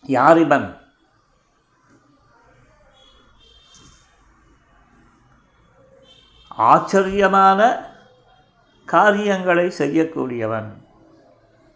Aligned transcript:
யாரிபன் 0.08 0.78
ஆச்சரியமான 6.48 7.86
காரியங்களை 8.86 9.72
செய்யக்கூடியவன். 9.78 10.74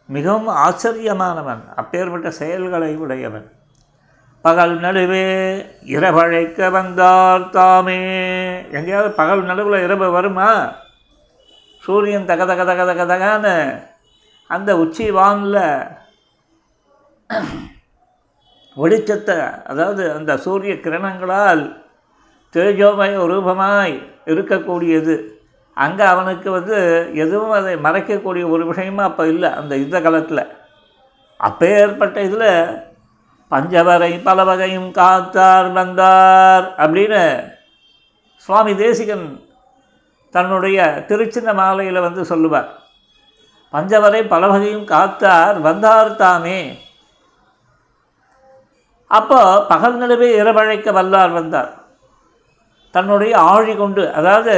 மிகவும் 0.07 0.47
ஆச்சரியமானவன். 0.47 1.75
அப்பேற்பட்ட 1.75 2.31
செயல்களை 2.31 2.95
உடையவன். 2.95 3.51
பகல் 4.45 4.73
நடுவே 4.85 5.25
இரவழைக்க 5.95 6.69
வந்தார் 6.75 7.43
தாமே. 7.49 7.99
எங்கேயாவது 8.77 9.09
பகல் 9.19 9.43
நடுவில் 9.49 9.83
இரவு 9.85 10.07
வருமா? 10.17 10.49
சூரியன் 11.83 12.27
தக 12.31 12.45
தக 12.45 12.63
தக 12.69 12.81
தக 12.89 13.05
தகான்னு 13.11 13.55
அந்த 14.49 14.69
உச்சி 14.83 15.05
வானில் 15.17 15.61
வெளிச்சத்தை 18.77 19.37
அதாவது 19.71 20.03
அந்த 20.17 20.31
சூரிய 20.45 20.75
கிரணங்களால் 20.85 21.63
தேஜோமய 22.55 23.25
ரூபமாய் 23.31 23.95
இருக்கக்கூடியது. 24.33 25.15
அங்கே 25.77 26.05
அவனுக்கு 26.13 26.49
வந்து 26.51 26.77
எதுவும் 27.23 27.57
அதை 27.59 27.73
மறைக்கக்கூடிய 27.85 28.43
ஒரு 28.55 28.63
விஷயமும் 28.71 29.09
அப்போ 29.09 29.23
இல்லை 29.33 29.49
அந்த 29.59 29.73
யுத்த 29.81 29.97
காலத்தில். 30.01 30.49
அப்போ 31.39 31.65
ஏற்பட்ட 31.81 32.17
இதில் 32.27 32.49
பஞ்சவரை 33.53 34.11
பல 34.23 34.43
வகையும் 34.43 34.91
காத்தார் 34.91 35.67
வந்தார் 35.71 36.65
அப்படின்னு 36.77 37.23
சுவாமி 38.45 38.73
தேசிகன் 38.75 39.27
தன்னுடைய 40.35 40.77
திருச்சின்ன 41.07 41.49
மாலையில் 41.53 42.05
வந்து 42.05 42.21
சொல்லுவார். 42.25 42.69
பஞ்சவரை 43.73 44.21
பல 44.27 44.47
வகையும் 44.47 44.87
காத்தார் 44.87 45.59
வந்தார் 45.59 46.15
தாமே. 46.15 46.59
அப்போ 49.07 49.39
பகல் 49.67 49.97
நிலவே 49.97 50.29
இரவழைக்க 50.41 50.91
வல்லார் 50.99 51.31
வந்தார். 51.31 51.71
தன்னுடைய 52.91 53.33
ஆழி 53.53 53.75
கொண்டு 53.75 54.03
அதாவது 54.13 54.55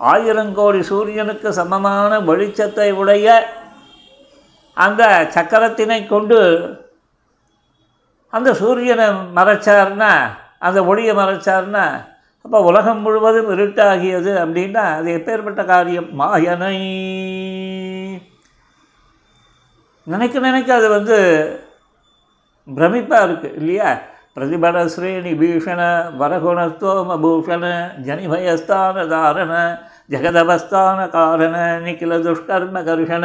ஆயிரங்கோடி 0.00 0.80
சூரியனுக்கு 0.80 1.48
சமமான 1.52 2.20
வெளிச்சத்தை 2.20 2.88
உடைய 2.92 3.26
அந்த 4.76 5.02
சக்கரத்தினை 5.34 6.00
கொண்டு 6.06 6.40
அந்த 8.30 8.54
சூரியனை 8.54 9.06
மறைச்சார்னா 9.08 10.10
அந்த 10.58 10.84
ஒளியை 10.84 11.16
மறைச்சார்னா 11.16 11.84
அப்போ 12.40 12.60
உலகம் 12.62 13.00
முழுவதும் 13.00 13.58
இருட்டாகியது 13.58 14.32
அப்படின்னா 14.42 14.74
அது 14.74 15.10
எப்பேற்பட்ட 15.12 15.64
காரியம்? 15.64 16.08
மாயனை. 16.18 16.76
நினைக்க 20.02 20.38
நினைக்க 20.38 20.74
அது 20.74 20.88
வந்து 20.88 21.18
பிரமிப்பாக 22.76 23.26
இருக்குது 23.28 23.54
இல்லையா? 23.54 23.98
பிரதிபட 24.34 24.84
ஸ்ரேணி 24.84 25.32
பீஷண 25.40 25.80
வரகுணத்தோம 26.20 27.20
பூஷண 27.20 27.64
ஜனிபயஸ்தான 28.04 29.06
தாரண 29.08 29.78
ஜெகதவஸ்தான 30.10 31.08
காரண 31.08 31.80
நிக்கில 31.84 32.18
துஷ்கர்ம 32.18 32.84
கருஷண 32.84 33.24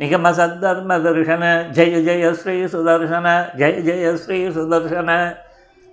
நிகம 0.00 0.26
சத்தர்ம 0.38 0.90
தர்ஷன 1.04 1.44
ஜெய 1.76 1.96
ஜெய 2.06 2.28
ஸ்ரீ 2.40 2.54
சுதர்சன 2.74 3.26
ஜெய 3.60 3.76
ஜெய 3.88 4.12
ஸ்ரீ 4.22 4.38
சுதர்சன. 4.56 5.10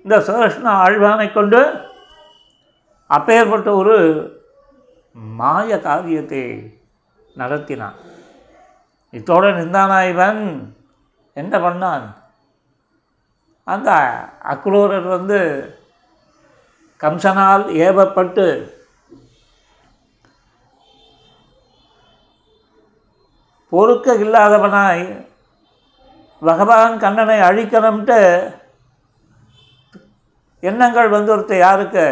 இந்த 0.04 0.18
சுதர்ஷன 0.28 0.68
ஆழ்வானை 0.84 1.28
கொண்டு 1.38 1.62
அப்பேற்பட்ட 3.16 3.70
ஒரு 3.82 3.98
மாய 5.40 5.80
காரியத்தை 5.88 6.44
நடத்தினான். 7.42 7.98
இத்தோட 9.18 9.44
நின்றானா 9.60 10.00
இவன் 10.14 10.42
என்ன 11.42 11.54
பண்ணான்? 11.66 12.06
அந்த 13.74 13.90
அக்ரூரர் 14.54 15.08
வந்து 15.18 15.40
கம்சனால் 17.04 17.66
ஏவப்பட்டு 17.86 18.46
பொறுக்க 23.78 24.14
இல்லாதவனாய் 24.14 25.06
பகவான் 26.40 27.00
கண்ணனை 27.00 27.40
அழிக்கணும்ட்டு 27.40 28.20
எண்ணங்கள் 30.60 31.10
வந்து 31.10 31.32
ஒருத்த 31.36 31.58
யாருக்கு? 31.58 32.06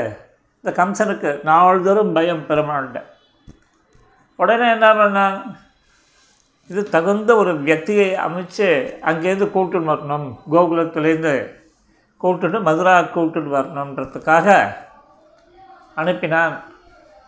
இந்த 0.61 0.83
கம்சனுக்கு. 0.83 1.43
நாள்தோறும் 1.43 2.13
பயம் 2.13 2.47
பெருமாள்கிட்ட. 2.47 3.01
உடனே 4.35 4.71
என்ன 4.71 4.93
பண்ணான் 4.93 5.41
இது 6.67 6.89
தகுந்த 6.89 7.35
ஒரு 7.35 7.53
வியக்தியை 7.61 8.09
அமைச்சு 8.27 8.69
அங்கேருந்து 9.09 9.47
கூட்டுன்னு 9.55 9.91
வரணும். 9.93 10.27
கோகுலத்துலேருந்து 10.51 11.33
கூட்டுட்டு 12.21 12.61
மதுரா 12.61 12.99
கூட்டுட்டு 12.99 13.51
வரணுன்றதுக்காக 13.57 14.75
அனுப்பினான். 15.95 16.55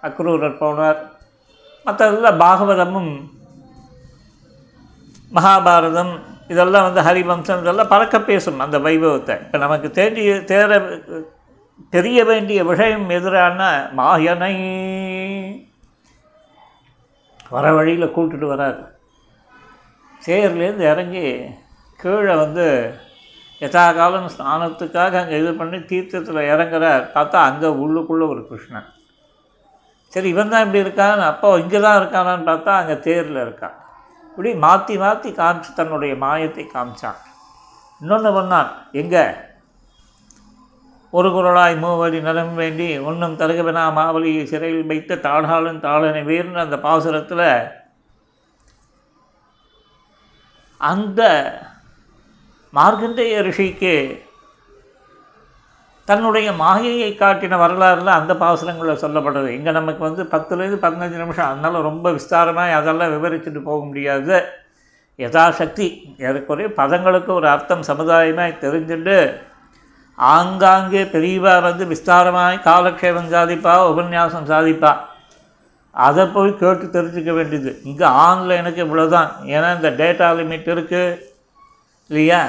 அக்ரூரர் 0.04 0.60
போனார். 0.62 1.02
மற்றதெல்லாம் 1.86 2.42
பாகவதமும் 2.46 3.14
மகாபாரதம் 5.36 6.14
இதெல்லாம் 6.54 6.86
வந்து 6.88 7.02
ஹரிவம்சம் 7.08 7.62
இதெல்லாம் 7.64 7.94
பறக்க 7.94 8.18
பேசும் 8.28 8.62
அந்த 8.66 8.78
வைபவத்தை. 8.88 9.36
இப்போ 9.46 9.58
நமக்கு 9.64 9.88
தேடிய 9.98 10.36
தேர 10.52 10.78
தெரிய 11.96 12.20
வேண்டிய 12.30 12.60
விஷயம் 12.70 13.10
எதிரான 13.18 13.62
மாயனை 13.98 14.54
வர 17.56 17.66
வழியில் 17.78 18.14
கூட்டுட்டு 18.16 18.48
வரார். 18.52 18.80
சேர்லேருந்து 20.26 20.86
இறங்கி 20.92 21.26
கீழே 22.02 22.34
வந்து 22.44 22.66
எதாகாலம் 23.62 24.30
ஸ்நானத்துக்காக 24.34 25.20
அங்கே 25.22 25.38
இது 25.42 25.52
பண்ணி 25.60 25.78
தீர்த்தத்தில் 25.92 26.48
இறங்குறார். 26.54 27.06
பார்த்தா 27.16 27.38
அங்கே 27.50 27.70
உள்ளுக்குள்ளே 27.84 28.26
ஒரு 28.34 28.42
கிருஷ்ணன். 28.50 28.90
சரி 30.14 30.28
இவன் 30.34 30.52
தான் 30.54 30.66
இப்படி 30.66 30.84
இருக்கான் 30.86 31.24
அப்போ 31.32 31.48
இங்கே 31.64 31.80
தான் 31.86 32.00
இருக்கானான்னு 32.00 32.50
பார்த்தா 32.50 32.74
அங்கே 32.82 32.96
தேரில் 33.08 33.44
இருக்கான். 33.46 33.78
இப்படி 34.38 34.54
மாற்றி 34.56 34.98
மாற்றி 34.98 35.30
காமிச்சு 35.32 35.74
தன்னுடைய 35.74 36.16
மாயத்தை 36.16 36.66
காமிச்சான் 36.68 37.22
இன்னொன்று 38.02 38.32
பண்ணான் 38.32 38.70
எங்கே? 38.92 39.24
ஒரு 41.14 41.30
குரலாய் 41.30 41.76
மூவடி 41.76 42.22
நலம் 42.22 42.56
வேண்டி 42.56 43.00
ஒன்றும் 43.00 43.38
தருகவனா 43.38 43.84
மாவலியை 43.94 44.44
சிறையில் 44.46 44.86
வைத்த 44.86 45.16
தாடாளன் 45.18 45.82
தாளனை 45.82 46.24
வேர்னு 46.24 46.60
அந்த 46.60 46.78
பாசுரத்தில் 46.78 47.46
அந்த 50.82 51.22
மார்க்கண்டேய 52.74 53.42
ரிஷிக்கு 53.42 53.96
தன்னுடைய 56.10 56.48
மாயையை 56.62 57.10
காட்டின 57.22 57.58
வரலாறுல 57.64 58.12
அந்த 58.20 58.34
பாசுரங்களில் 58.42 59.02
சொல்லப்படுறது 59.02 59.50
இங்கே 59.56 59.72
நமக்கு 59.80 60.02
வந்து 60.08 60.24
பத்துலேருந்து 60.34 60.80
பதினஞ்சு 60.86 61.18
நிமிஷம். 61.22 61.50
அதனால் 61.52 61.88
ரொம்ப 61.90 62.12
விஸ்தாரமாக 62.18 62.78
அதெல்லாம் 62.80 63.14
விவரிச்சுட்டு 63.16 63.62
போக 63.70 63.80
முடியாது. 63.88 64.38
யதாசக்தி 65.24 65.88
ஏறக்குறைய 66.28 66.68
பதங்களுக்கு 66.80 67.32
ஒரு 67.40 67.48
அர்த்தம் 67.54 67.88
சமுதாயமாக 67.90 68.58
தெரிஞ்சுட்டு 68.64 69.18
ஆங்காங்கே 70.18 71.04
பெரியவா 71.16 71.54
வந்து 71.68 71.84
விஸ்தாரமாய் 71.94 72.58
காலக்ஷேபம் 72.70 73.32
சாதிப்பா 73.36 73.74
உபன்யாசம் 73.92 74.50
சாதிப்பா. 74.52 74.92
அதை 76.08 76.24
போய் 76.36 76.52
கேட்டு 76.62 76.86
தெரிஞ்சுக்க 76.96 77.34
வேண்டியது. 77.40 77.72
இங்கே 77.90 78.08
ஆன்லைனுக்கு 78.28 78.82
இவ்வளோதான் 78.86 79.30
ஏன்னா 79.56 79.70
இந்த 79.78 79.90
டேட்டா 80.02 80.30
லிமிட் 80.40 80.72
இருக்குது 80.76 81.20
இல்லையா? 82.10 82.42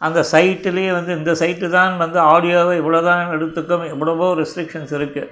அந்த 0.00 0.20
சைட்டுலேயே 0.32 0.90
வந்து 0.96 1.12
இந்த 1.18 1.32
சைட்டு 1.40 1.68
தான் 1.76 1.94
வந்து 2.02 2.18
ஆடியோவை 2.32 2.74
இவ்வளோ 2.80 3.00
தான் 3.08 3.32
எடுத்துக்கும் 3.36 3.86
எவ்வளவோ 3.94 4.26
ரெஸ்ட்ரிக்ஷன்ஸ் 4.40 4.92
இருக்குது 4.98 5.30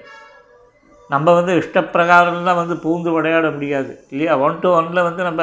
நம்ம 1.11 1.33
வந்து 1.35 1.53
இஷ்டப்பிரகாரம்லாம் 1.61 2.61
வந்து 2.61 2.77
பூந்து 2.85 3.11
விளையாட 3.17 3.51
முடியாது 3.51 3.93
இல்லையா? 4.13 4.33
ஒன் 4.47 4.61
டு 4.63 4.69
ஒனில் 4.79 5.07
வந்து 5.09 5.23
நம்ம 5.23 5.43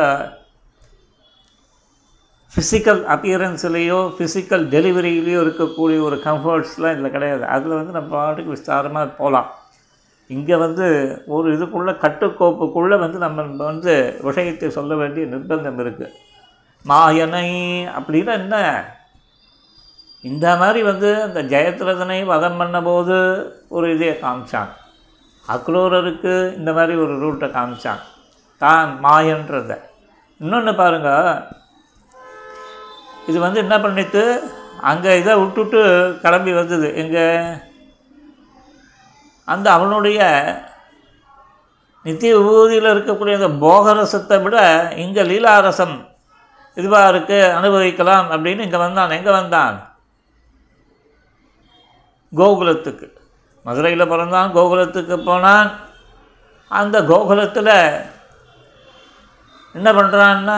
ஃபிசிக்கல் 2.54 3.02
அப்பியரன்ஸ்லேயோ 3.14 4.00
ஃபிசிக்கல் 4.16 4.66
டெலிவரியிலையோ 4.74 5.40
இருக்கக்கூடிய 5.46 6.00
ஒரு 6.08 6.18
கம்ஃபர்ட்ஸ்லாம் 6.25 6.96
இதில் 6.96 7.16
கிடையாது. 7.16 7.44
அதில் 7.56 7.78
வந்து 7.80 7.96
நம்ம 7.98 8.10
பாட்டுக்கு 8.16 8.56
விஸ்தாரமாக 8.56 9.16
போகலாம் 9.22 9.50
இங்கே 10.30 10.58
வந்து 10.66 10.86
ஒரு 11.36 11.48
இதுக்குள்ளே 11.56 11.94
கட்டுக்கோப்புக்குள்ளே 12.04 12.98
வந்து 13.06 13.18
நம்ம 13.18 13.48
வந்து 13.72 13.94
விஷயத்தை 14.22 14.70
சொல்ல 14.70 14.96
வேண்டிய 14.96 15.25
நிர்பந்தம் 15.25 15.80
இருக்குது 15.84 16.12
மாயனை 16.86 17.48
அப்படின்னா 17.98 18.34
என்ன? 18.42 18.58
இந்த 20.24 20.56
மாதிரி 20.56 20.81
வந்து 20.84 21.24
அந்த 21.24 21.40
ஜெயத்ரதனை 21.42 22.25
வதம் 22.25 22.60
பண்ணபோது 22.60 23.16
ஒரு 23.68 23.96
இதையை 23.96 24.16
காமிச்சான். 24.22 24.72
அக்ரூரருக்கு 25.46 26.34
இந்த 26.56 26.74
மாதிரி 26.74 26.94
ஒரு 26.98 27.14
ரூட்டை 27.24 27.48
காமிச்சான். 27.52 28.02
தான் 28.58 29.00
மாயன்றத. 29.04 29.72
இன்னொன்று 30.40 30.75
பாருங்கள் 30.75 31.44
இது 33.28 33.40
வந்து 33.40 33.60
என்ன 33.60 33.75
பண்ணிட்டு 33.80 34.24
அங்கே 34.81 35.20
இதை 35.20 35.34
விட்டுட்டு 35.40 35.81
கிளம்பி 36.22 36.54
வந்தது. 36.54 36.88
எங்கே? 36.96 37.28
அந்த 39.48 39.68
அவனுடைய 39.72 40.20
நித்திய 42.06 42.38
விபூதியில் 42.38 42.94
இருக்கக்கூடிய 42.94 43.34
அந்த 43.40 43.50
போகரசத்தை 43.66 44.38
விட 44.42 44.58
இங்கே 44.96 45.24
லீலாரசம் 45.24 45.96
இதுவாக 46.78 47.12
இருக்குது 47.14 47.54
அனுபவிக்கலாம் 47.58 48.28
அப்படின்னு 48.31 48.66
இங்கே 48.68 48.78
வந்தான். 48.78 49.10
எங்கே 49.10 49.31
வந்தான்? 49.31 49.75
கோகுலத்துக்கு. 52.35 53.07
மதுரையில் 53.65 54.07
பிறந்தான் 54.07 54.53
கோகுலத்துக்கு 54.53 55.25
போனான். 55.25 55.71
அந்த 56.68 57.01
கோகுலத்தில் 57.01 57.75
என்ன 59.75 59.91
பண்ணுறான்னா 59.91 60.57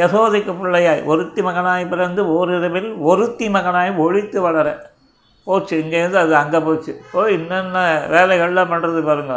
யசோதைக்கு 0.00 0.52
பிள்ளையாய் 0.58 1.04
ஒருத்தி 1.04 1.42
மகனாய் 1.42 1.88
பிறந்து 1.88 2.22
ஓரிரவில் 2.34 2.90
ஒருத்தி 3.00 3.48
மகனாய் 3.48 3.96
ஒழித்து 3.96 4.40
வளர. 4.40 4.68
போச்சு 5.44 5.74
இங்கேருந்து 5.82 6.14
அது 6.14 6.36
அங்கே 6.36 6.58
போச்சு. 6.58 7.00
போய் 7.12 7.32
என்னென்ன 7.32 7.78
வேலைகள்லாம் 8.10 8.72
பண்ணுறது 8.72 9.02
பாருங்க. 9.04 9.34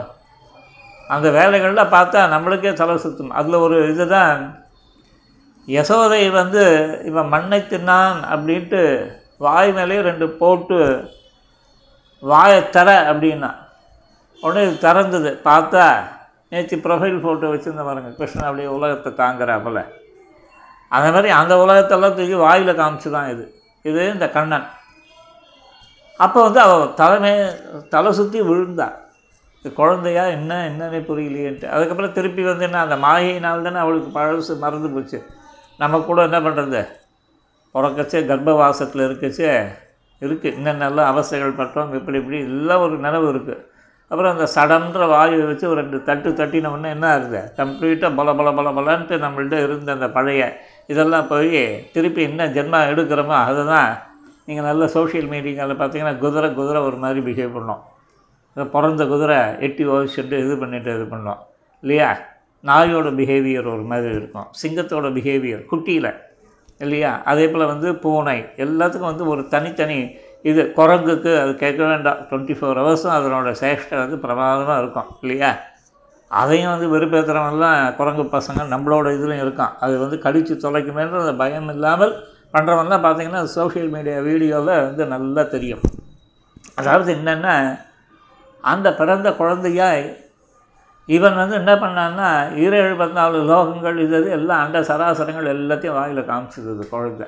அந்த 1.07 1.27
வேலைகள்லாம் 1.29 1.93
பார்த்தா 1.95 2.21
நம்மளுக்கே 2.33 2.73
தலை 2.73 2.97
சுற்றும் 2.97 3.29
அதில் 3.29 3.63
ஒரு 3.65 3.77
இதுதான் 3.89 4.65
யசோதை 5.67 6.31
வந்து 6.31 6.63
இவன் 7.05 7.27
மண்ணை 7.27 7.59
தின்னான் 7.59 8.19
அப்படின்ட்டு 8.33 8.81
வாய் 9.37 9.71
மேலேயே 9.73 10.01
ரெண்டு 10.01 10.29
போட்டு 10.29 10.79
வாயை 12.21 12.69
தர 12.69 12.89
அப்படின்னா. 13.11 13.51
உடனே 14.43 14.63
இது 14.67 14.75
திறந்தது. 14.87 15.31
பார்த்தா 15.49 15.85
நேற்று 16.49 16.77
ப்ரொஃபைல் 16.77 17.21
ஃபோட்டோ 17.23 17.47
வச்சுருந்த 17.53 17.83
பாருங்க 17.83 18.09
கிருஷ்ணன் 18.09 18.47
அப்படியே 18.49 18.67
உலகத்தை 18.67 19.11
தாங்குறாப்புல. 19.23 19.81
அந்த 20.89 21.07
மாதிரி 21.11 21.29
அந்த 21.29 21.53
உலகத்தெல்லாம் 21.63 22.15
தூக்கி 22.17 22.33
வாயில் 22.33 22.79
காமிச்சு 22.81 23.09
தான் 23.09 23.29
இது. 23.29 23.45
இது 23.81 24.13
இந்த 24.13 24.29
கண்ணன். 24.29 24.67
அப்போ 26.19 26.43
வந்து 26.43 26.59
அவள் 26.59 26.93
தலைமை 26.93 27.31
தலை 27.89 28.11
சுற்றி 28.11 28.41
விழுந்தா. 28.41 28.87
இது 29.59 29.73
குழந்தையா 29.73 30.23
என்ன 30.25 30.69
என்னன்னே 30.69 30.99
புரியலையேன்ட்டு. 31.09 31.67
அதுக்கப்புறம் 31.67 32.11
திருப்பி 32.11 32.43
வந்து 32.43 32.63
என்ன 32.63 32.79
அந்த 32.79 32.95
மாயினால் 32.95 33.65
தானே 33.67 33.79
அவளுக்கு 33.83 34.19
பழசு 34.19 34.57
மறந்து 34.57 34.89
போச்சு. 34.89 35.19
நம்ம 35.77 35.99
கூட 35.99 36.21
என்ன 36.23 36.39
பண்ணுறது 36.39 36.81
பிறக்கச்சே 37.75 38.19
கர்ப்பவாசத்தில் 38.29 39.05
இருக்கச்சே 39.07 39.51
இருக்குது 40.21 40.55
என்னென்னலாம் 40.57 41.09
அவஸ்தைகள் 41.11 41.59
பட்டோம் 41.61 41.93
இப்படி 41.93 42.17
இப்படி 42.17 42.39
எல்லாம் 42.39 42.81
ஒரு 42.81 42.97
நினைவு 42.97 43.33
இருக்குது 43.33 43.63
அப்புறம் 44.07 44.31
அந்த 44.31 44.47
சடன்ற 44.55 45.05
வாயுவை 45.13 45.45
வச்சு 45.47 45.69
ஒரு 45.69 45.81
ரெண்டு 45.81 46.03
தட்டு 46.03 46.29
தட்டினவுடனே 46.29 46.89
என்ன 46.89 47.07
ஆகுது? 47.13 47.39
கம்ப்ளீட்டாக 47.57 48.15
பல 48.15 48.33
பல 48.33 48.51
பல 48.51 48.71
பலன்ட்டு 48.71 49.15
நம்மள்ட்ட 49.17 49.63
இருந்த 49.63 49.91
அந்த 49.91 50.09
பழைய 50.09 50.61
இதெல்லாம் 50.87 51.27
போய் 51.27 51.89
திருப்பி 51.93 52.21
என்ன 52.21 52.47
ஜென்மா 52.47 52.79
எடுக்கிறோமோ 52.91 53.35
அதை 53.49 53.65
தான் 53.65 53.89
நீங்கள் 54.45 54.65
நல்ல 54.65 54.87
சோஷியல் 54.87 55.27
மீடியாவில் 55.27 55.79
பார்த்தீங்கன்னா 55.81 56.17
குதிரை 56.17 56.53
குதிரை 56.53 56.81
ஒரு 56.81 56.95
மாதிரி 56.95 57.19
பிஹேவ் 57.19 57.55
பண்ணோம். 57.57 57.81
இந்த 58.55 58.69
பிறந்த 58.69 59.05
குதிரை 59.05 59.39
எட்டி 59.59 59.85
ஓசிட்டு 59.85 60.37
இது 60.45 60.57
பண்ணிட்டு 60.57 60.93
இது 60.95 61.03
பண்ணோம். 61.03 61.41
இல்லையா? 61.81 62.19
நாயோட 62.63 63.07
பிஹேவியர் 63.19 63.73
ஒரு 63.73 63.81
மாதிரி 63.81 64.13
இருக்கும். 64.15 64.47
சிங்கத்தோட 64.61 65.07
பிஹேவியர் 65.17 65.65
குட்டியில். 65.71 66.11
இல்லையா? 66.81 67.11
அதே 67.23 67.45
போல் 67.49 67.71
வந்து 67.73 67.95
பூனை. 67.95 68.37
எல்லாத்துக்கும் 68.65 69.11
வந்து 69.11 69.27
ஒரு 69.27 69.47
தனித்தனி 69.47 69.97
இது. 70.43 70.61
குரங்குக்கு 70.79 71.31
அது 71.41 71.55
கேட்க 71.55 71.81
வேண்டாம். 71.85 72.19
டுவெண்ட்டி 72.29 72.55
ஃபோர் 72.57 72.79
ஹவர்ஸும் 72.81 73.15
அதனோட 73.17 73.51
சேஷ்டை 73.61 73.97
வந்து 73.97 74.17
பிரமாதமாக 74.17 74.81
இருக்கும். 74.83 75.09
இல்லையா? 75.21 75.51
அதையும் 76.31 76.71
வந்து 76.71 76.87
வெறுப்பேற்றுறவங்கலாம் 76.93 77.93
குரங்கு 77.97 78.23
பசங்க 78.37 78.63
நம்மளோட 78.73 79.07
இதுலையும் 79.17 79.43
இருக்கான். 79.45 79.73
அது 79.79 79.97
வந்து 79.97 80.17
கடித்து 80.19 80.55
தொலைக்குமேன்ற 80.55 81.21
அந்த 81.25 81.35
பயம் 81.43 81.69
இல்லாமல் 81.75 82.13
பண்ணுறவங்கலாம் 82.53 83.05
பார்த்தீங்கன்னா 83.05 83.43
சோஷியல் 83.43 83.91
மீடியா 83.95 84.19
வீடியோவில் 84.29 84.83
வந்து 84.87 85.05
நல்லா 85.05 85.43
தெரியும். 85.55 85.83
அதாவது 86.75 87.09
என்னென்னா 87.15 87.55
அந்த 88.63 88.87
பிறந்த 88.93 89.29
குழந்தையாய் 89.31 90.03
இவன் 91.07 91.35
வந்து 91.35 91.55
என்ன 91.55 91.73
பண்ணான்னா 91.75 92.29
ஈரேழு 92.63 92.95
பதினாலு 93.01 93.37
லோகங்கள் 93.51 93.97
இது 94.05 94.15
அது 94.15 94.29
எல்லாம் 94.29 94.61
அண்ட 94.63 94.79
சராசரங்கள் 94.81 95.53
எல்லாத்தையும் 95.55 95.97
வாயில் 95.97 96.29
காமிச்சிருது 96.29 96.89
குழந்தை. 96.89 97.27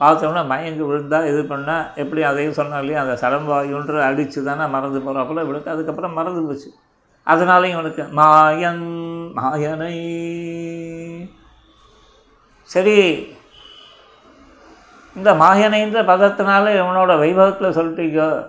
பார்த்தோம்னா 0.00 0.42
மயங்கி 0.46 0.82
விழுந்தா 0.82 1.18
இது 1.30 1.40
பண்ணால் 1.42 1.88
எப்படி 1.94 2.22
அதையும் 2.22 2.58
சொன்னோம் 2.58 2.78
இல்லையா 2.78 3.00
அந்த 3.00 3.16
சடம்பாயுன்ற 3.22 4.02
அடித்து 4.10 4.44
தானே 4.44 4.66
மறந்து 4.66 5.00
போகிறாப்புல 5.00 5.44
இவளுக்கு 5.46 5.70
அதுக்கப்புறம் 5.70 6.12
மறந்து 6.12 6.42
போச்சு. 6.42 6.70
அதனாலையும் 7.26 7.78
இவனுக்கு 7.78 8.04
மாயன் 8.20 8.86
மாயனை. 9.38 9.96
சரி 12.62 12.96
இந்த 15.16 15.30
மாயனைன்ற 15.34 16.00
பதத்தினால 16.12 16.72
இவனோட 16.80 17.12
வைபவத்தில் 17.18 17.76
சொல்லிட்டீங்க. 17.78 18.46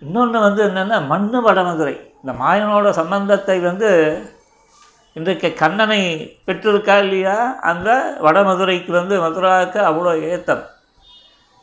இன்னொன்று 0.00 0.38
வந்து 0.40 0.62
என்னென்னா 0.64 1.06
மண்ணு 1.06 1.38
வடமதுரை. 1.50 1.94
இந்த 2.26 2.44
மாயனோட 2.44 2.90
சம்பந்தத்தை 2.90 3.58
வந்து 3.58 3.88
இன்றைக்கு 5.12 5.54
கண்ணனை 5.54 5.98
பெற்றிருக்கா 6.46 6.98
இல்லையா? 6.98 7.54
அந்த 7.60 8.18
வடமதுரைக்கு 8.20 8.90
வந்து 8.90 9.20
மதுராவுக்கு 9.20 9.78
அவ்வளோ 9.90 10.20
ஏத்தம். 10.20 10.64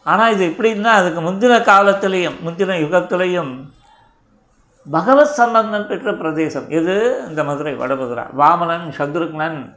ஆனால் 0.04 0.32
இது 0.32 0.46
எப்படின்னா 0.48 0.84
அதுக்கு 0.84 1.22
முந்தின 1.22 1.58
காலத்திலையும் 1.64 2.38
முந்தின 2.46 2.78
யுகத்திலையும் 2.84 3.52
பகவத் 4.92 5.36
சம்பந்தம் 5.40 5.88
பெற்ற 5.88 6.14
பிரதேசம். 6.14 6.70
எது? 6.70 7.24
இந்த 7.28 7.44
மதுரை 7.44 7.74
வடமதுரா. 7.74 8.26
வாமனன் 8.38 8.88
சத்ருக்னன். 8.98 9.76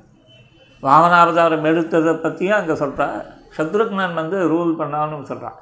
வாமனாவதாரம் 0.82 1.68
எடுத்ததை 1.72 2.14
பற்றியும் 2.14 2.58
அங்கே 2.58 2.74
சொல்கிறார் 2.74 3.26
சத்ருக்னன் 3.56 4.14
வந்து 4.14 4.48
ரூல் 4.48 4.72
பண்ணான்னு 4.80 5.22
சொல்கிறான் 5.22 5.58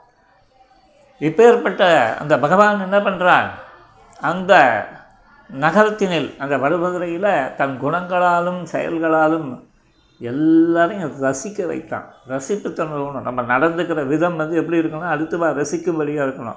இப்பேற்பட்ட 1.20 1.82
அந்த 2.18 2.38
பகவான் 2.38 2.92
என்ன 2.92 3.10
பண்ணுறான் 3.10 3.48
அந்த 4.20 4.54
நகரத்தினில் 5.52 6.36
அந்த 6.38 6.58
வடுமதுரையில் 6.58 7.54
தன் 7.54 7.78
குணங்களாலும் 7.82 8.66
செயல்களாலும் 8.72 9.64
எல்லாரையும் 10.18 11.22
ரசிக்க 11.22 11.66
வைத்தான். 11.66 12.04
ரசிப்புத்தன்மை 12.28 13.04
வேணும் 13.04 13.22
நம்ம 13.22 13.42
நடந்துக்கிற 13.42 14.06
விதம் 14.06 14.36
வந்து 14.36 14.56
எப்படி 14.56 14.78
இருக்கணும்? 14.78 15.08
அடுத்து 15.08 15.38
ரசிக்கும்படியாக 15.38 16.28
இருக்கணும். 16.28 16.56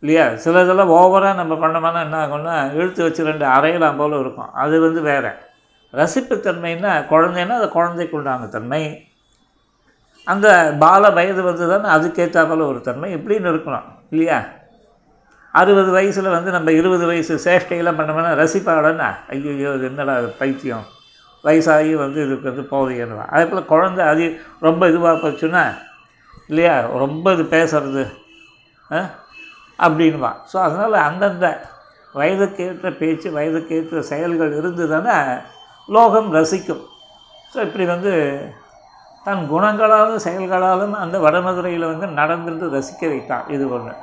இல்லையா? 0.00 0.36
சில 0.36 0.62
இதெல்லாம் 0.62 0.90
ஓவராக 0.90 1.34
நம்ம 1.34 1.54
பண்ணோம்னா 1.54 2.02
என்ன 2.02 2.26
ஆகும்னா 2.26 2.74
இழுத்து 2.74 3.02
வச்சு 3.02 3.24
ரெண்டு 3.24 3.46
அரையலாம் 3.46 3.96
போல் 3.96 4.20
இருக்கும். 4.20 4.52
அது 4.52 4.80
வந்து 4.80 5.00
வேறு. 5.00 5.28
ரசிப்புத்தன்மைன்னா 5.92 7.04
குழந்தைன்னா 7.10 7.50
அது 7.50 7.66
குழந்தைக்குண்டான 7.66 8.48
தன்மை. 8.48 9.08
அந்த 10.24 10.76
பால 10.78 11.10
வயது 11.10 11.42
வந்து 11.42 11.80
தானே 11.80 12.06
அதுக்கேற்றாப்புல 12.06 12.66
ஒரு 12.66 12.80
தன்மை. 12.80 13.14
இப்படின்னு 13.14 13.48
இருக்கணும். 13.48 13.82
இல்லையா? 14.10 14.42
அறுபது 15.56 15.90
வயசில் 15.90 16.34
வந்து 16.34 16.50
நம்ம 16.50 16.72
இருபது 16.72 17.04
வயசு 17.06 17.34
சேஷ்டையெல்லாம் 17.44 17.98
பண்ணோம்னா 17.98 18.32
ரசிப்பாடன்னா 18.40 19.08
ஐயோ 19.28 19.52
இது 19.76 19.86
என்னடா 19.90 20.14
இது 20.18 20.30
பைத்தியம்? 20.40 20.86
வயசாகி 21.44 21.92
வந்து 21.96 22.18
இதுக்கு 22.26 22.48
வந்து 22.50 22.64
போதையன்னுவான் 22.70 23.30
அதே 23.32 23.44
போல் 23.44 23.70
குழந்த 23.72 24.00
அது 24.12 24.24
ரொம்ப 24.60 24.82
இதுவாக 24.90 25.16
போச்சுன்னா 25.22 25.64
இல்லையா? 26.50 26.74
ரொம்ப 27.04 27.32
இது 27.32 27.44
பேசுறது 27.54 28.02
ஆ? 28.90 29.00
அப்படின்வான் 29.78 30.38
ஸோ 30.50 30.56
அதனால் 30.66 30.96
அந்தந்த 31.08 31.46
வயதுக்கேற்ற 32.14 32.90
பேச்சு 33.00 33.28
வயதுக்கேற்ற 33.30 33.98
செயல்கள் 34.10 34.52
இருந்ததுன்னா 34.60 35.16
லோகம் 35.88 36.28
ரசிக்கும். 36.36 36.84
ஸோ 37.52 37.58
இப்படி 37.66 37.84
வந்து 37.86 38.12
தன் 39.26 39.44
குணங்களாலும் 39.52 40.24
செயல்களாலும் 40.26 40.94
அந்த 41.02 41.16
வடமதுரையில் 41.18 41.90
வந்து 41.92 42.06
நடந்துட்டு 42.18 42.66
ரசிக்க 42.76 43.02
வைத்தான். 43.12 43.46
இது 43.48 43.64
ஒன்று 43.70 43.94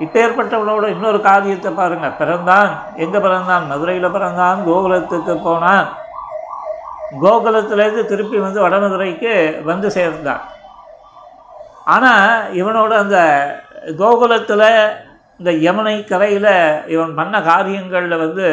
இப்பேற்பட்டவளோட 0.00 0.88
இன்னொரு 0.88 1.20
காரியத்தை 1.20 1.72
பாருங்கள் 1.72 2.18
பிறந்தான். 2.18 2.82
எங்கே 2.96 3.18
பிறந்தான்? 3.18 3.66
மதுரையில் 3.66 4.10
பிறந்தான். 4.10 4.58
கோகுலத்துக்கு 4.66 5.42
போனான். 5.42 5.88
கோகுலத்துலேருந்து 7.22 8.04
திருப்பி 8.04 8.38
வந்து 8.38 8.68
வடமதுரைக்கு 8.68 9.62
வந்து 9.62 9.90
சேர்ந்தான். 9.90 10.42
ஆனால் 11.84 12.54
இவனோட 12.54 12.88
அந்த 12.88 13.18
கோகுலத்தில் 13.98 14.94
இந்த 15.38 15.72
யமுனை 15.72 16.04
கரையில் 16.04 16.52
இவன் 16.86 17.14
பண்ண 17.14 17.42
காரியங்களில் 17.42 18.18
வந்து 18.18 18.46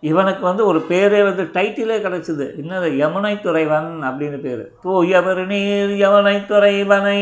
இவனுக்கு 0.00 0.42
வந்து 0.44 0.66
ஒரு 0.66 0.84
பேரே 0.88 1.22
வந்து 1.22 1.42
டைட்டிலே 1.42 1.96
கிடச்சிது. 2.04 2.46
இன்னது 2.58 2.90
யமுனை 2.90 3.34
துறைவன் 3.40 3.90
அப்படின்னு 4.08 4.40
பேர். 4.40 4.64
தூய 4.82 5.22
பெருநீர் 5.22 5.92
யமுனை 6.04 6.36
துறைவனை 6.50 7.20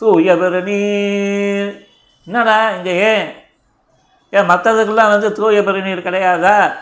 தூயபெருநீர் 0.00 1.88
என்னடா 2.30 2.70
இங்கே 2.70 2.92
ஏன் 3.02 3.28
ஏன் 4.30 4.48
மற்றதுக்கெல்லாம் 4.48 5.12
வந்து 5.12 5.32
தூய 5.32 5.62
பெருநீர் 5.62 6.02
கிடையாதா? 6.02 6.72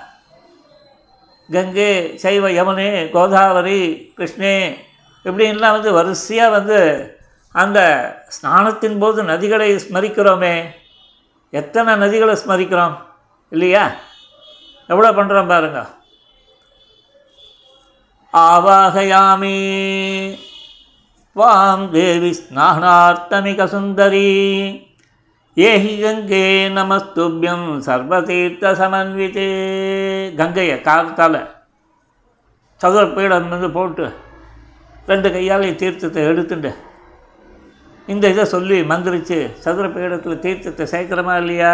கங்கை 1.53 2.17
சைவ 2.17 2.49
யமுனை 2.49 3.11
கோதாவரி 3.11 4.13
கிருஷ்ணே 4.17 4.77
இப்படின்லாம் 5.25 5.71
வந்து 5.71 5.93
வரிசையாக 5.93 6.51
வந்து 6.51 6.79
அந்த 7.51 7.79
ஸ்நானத்தின் 8.29 8.99
போது 8.99 9.23
நதிகளை 9.23 9.77
ஸ்மரிக்கிறோமே. 9.77 10.65
எத்தனை 11.51 11.95
நதிகளை 11.95 12.37
ஸ்மரிக்கிறோம்? 12.47 12.97
இல்லையா? 13.49 13.91
எவ்வளோ 14.89 15.13
பண்ணுறோம் 15.13 15.47
பாருங்க. 15.47 15.87
ஆவாகயாமி 18.35 19.57
வாம் 21.33 21.91
தேவி 21.91 22.39
ஸ்நானார்த்தமிக 22.43 23.65
சுந்தரி. 23.65 24.29
ஏஹி 25.67 26.01
கங்கே 26.01 26.69
நமஸ்துபியம் 26.69 27.79
சர்வதீர்த்த 27.87 28.73
சமன்விதே. 28.73 29.47
கங்கையை 30.37 30.81
காலத்தால் 30.81 31.39
சதுர 32.81 33.07
பீடம் 33.07 33.49
வந்து 33.49 33.71
போட்டு 33.71 34.05
ரெண்டு 35.07 35.33
கையாலே 35.33 35.71
தீர்த்தத்தை 35.71 36.23
எடுத்துட்டு 36.25 36.71
இந்த 38.07 38.29
இதை 38.29 38.45
சொல்லி 38.45 38.83
மந்திரிச்சு 38.83 39.39
சதுர 39.59 39.87
பீடத்தில் 39.89 40.43
தீர்த்தத்தை 40.45 40.87
சேர்க்குறமா 40.93 41.37
இல்லையா? 41.37 41.73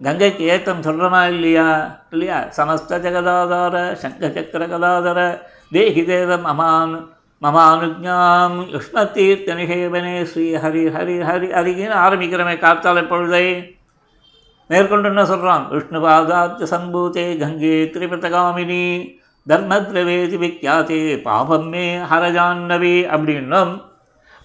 கங்கைக்கு 0.00 0.44
ஏத்தம் 0.44 0.82
சொல்கிறமா 0.82 1.26
இல்லையா? 1.26 1.68
இல்லையா? 2.10 2.48
சமஸ்த 2.56 3.00
ஜெகதாதார 3.04 3.94
சங்க 3.94 4.30
சக்கர 4.30 4.66
கதாதர 4.66 5.20
தேகி 5.72 6.04
தேவம் 6.04 6.44
அமான் 6.44 6.94
மமானுஜாம் 7.41 8.73
யுஷ்மத்தீர்த்த 8.73 9.55
நிஷேபனே 9.55 10.25
ஸ்ரீ 10.25 10.57
ஹரி 10.57 10.95
ஹரி 10.95 11.21
ஹரி 11.21 11.49
ஹரின்னு 11.55 11.95
ஆரம்பிக்கிறமே 12.03 12.59
காத்தாலை 12.59 13.05
பொழுதை 13.05 13.73
மேற்கொண்டு 14.69 15.09
என்ன 15.09 15.25
சொல்கிறான் 15.25 15.71
விஷ்ணுபாதாத்ய 15.71 16.67
சம்பூதே 16.71 17.37
கங்கே 17.37 17.91
திரிபதகாமினி 17.93 19.13
தர்மத்ரவேதி 19.47 20.37
விக்யாதே 20.37 21.23
பாபம் 21.23 21.71
மே 21.71 22.01
ஹரஜான்னவி 22.11 23.05
அப்படின்னும் 23.11 23.81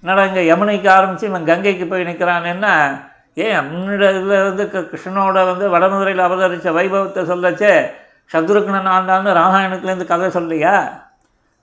என்னடா 0.03 0.23
இங்கே 0.29 0.43
யமுனைக்கு 0.51 0.89
ஆரம்பித்து 0.97 1.27
இவன் 1.27 1.49
கங்கைக்கு 1.51 1.85
போய் 1.85 2.07
நிற்கிறான்னா 2.09 2.73
ஏன் 3.33 3.67
முன்னிட 3.69 4.05
இதில் 4.11 4.45
வந்து 4.47 4.63
கிருஷ்ணனோட 4.73 5.39
வந்து 5.49 5.65
வடமதுரையில் 5.73 6.25
அவதரித்த 6.27 6.71
வைபவத்தை 6.77 7.21
சொல்லச்சே 7.31 7.73
சத்ருக்னன் 8.33 8.89
ஆண்டான்னு 8.95 9.29
ராமாயணத்துலேருந்து 9.39 10.11
கதை 10.11 10.27
சொல்லியா? 10.37 10.73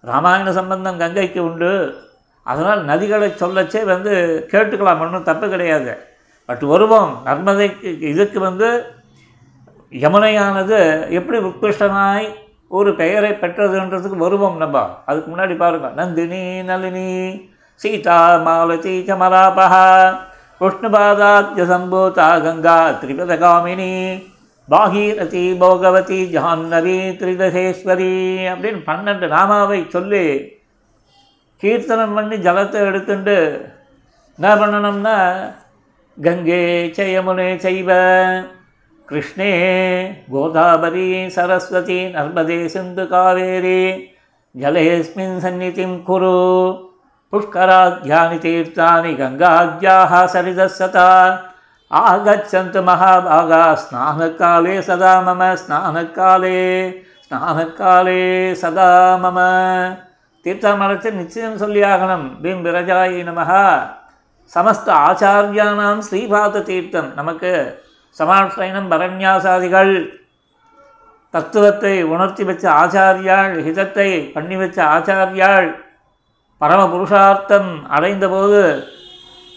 ராமாயண 0.04 0.52
சம்பந்தம் 0.52 0.98
கங்கைக்கு 0.98 1.40
உண்டு. 1.44 1.72
அதனால் 2.46 2.82
நதிகளை 2.84 3.28
சொல்லச்சே 3.40 3.80
வந்து 3.84 4.12
கேட்டுக்கலாம் 4.52 5.02
ஒன்றும் 5.04 5.28
தப்பு 5.28 5.46
கிடையாது. 5.48 5.92
பட் 6.48 6.64
வருவோம். 6.72 7.12
நர்மதைக்கு 7.26 7.90
இதுக்கு 8.12 8.40
வந்து 8.40 8.68
யமுனையானது 10.04 10.80
எப்படி 11.18 11.38
உத்கிருஷ்டமாய் 11.50 12.28
ஒரு 12.70 12.90
பெயரை 13.00 13.32
பெற்றதுன்றதுக்கு 13.42 14.16
வருவோம் 14.24 14.56
நம்ம. 14.62 14.76
அதுக்கு 15.08 15.28
முன்னாடி 15.32 15.56
பாருங்கள் 15.62 15.98
நந்தினி 16.00 16.42
நளினி 16.70 17.10
சீதா 17.80 18.18
மாலதி 18.46 18.94
சமலாபா 19.08 19.66
விஷ்ணுபாதாத்ய 20.60 21.64
சம்பூதா 21.70 22.26
கங்கா 22.44 22.76
திரிபதகாமினி 23.00 23.92
பாகீரதி 24.68 25.42
போகவதி 25.62 26.20
ஜான்னவி 26.34 26.96
திரிதசேஸ்வரி 27.20 28.14
அப்படின்னு 28.52 28.80
பன்னெண்டு 28.88 29.26
நாமாவை 29.34 29.80
சொல்லி 29.94 30.24
கீர்த்தனம் 31.62 32.16
பண்ணி 32.16 32.36
ஜலத்தை 32.46 32.80
எடுத்துட்டு 32.88 33.36
என்ன 34.38 34.48
பண்ணணும்னா 34.62 35.16
கங்கே 36.18 36.62
செய்யமுனே 36.96 37.46
யமுனே 37.46 37.48
செய்வ. 37.66 37.90
கிருஷ்ணே 39.07 39.51
கோதாவரி 40.31 41.07
சரஸ்வதி 41.35 41.99
நர்மதே 42.13 42.59
சிந்து 42.67 43.05
காவேரி 43.11 43.81
ஜலேஸ்மின் 44.55 45.37
சந்நிதிம் 45.39 45.97
குரு 46.03 46.35
புஷ்கராத்யானி 47.33 48.37
தீர்த்தானி 48.39 49.11
கங்காத்யாः 49.19 50.13
சரிதஸ்ஸதா 50.33 51.09
ஆகச்சந்து 51.91 52.81
மகாபாகா 52.87 53.61
ஸ்நானக்காலே 53.81 54.75
சதா 54.87 55.13
மம 55.25 55.51
ஸ்நானக்காலே 55.61 56.59
ஸ்நானக்காலே 57.25 58.21
சதா 58.61 58.89
மம 59.23 59.39
தீர்த்தமரத்தை 60.45 61.11
நிச்சயம் 61.13 61.57
சொல்லியாகணும் 61.57 62.27
பீம் 62.43 62.63
விரஜாயை 62.65 63.19
நமஹா 63.23 63.63
சமஸ்த 64.53 64.87
ஆச்சாரியானாம் 65.01 66.03
ஸ்ரீபாத 66.07 66.63
தீர்த்தம் 66.69 67.09
நமக்கு 67.15 67.53
சமாஷ்டைனம் 68.18 68.90
பரநியாசாதிகள் 68.92 69.94
தத்துவத்தை 71.34 71.94
உணர்த்தி 72.14 72.44
வச்ச 72.48 72.64
ஆச்சாரியாள் 72.82 73.54
ஹிதத்தை 73.66 74.08
பண்ணி 74.34 74.56
வச்ச 74.60 74.78
ஆச்சாரியாள் 74.94 75.68
பரம 76.60 76.82
புருஷார்த்தம் 76.92 77.72
அடைந்தபோது 77.96 78.60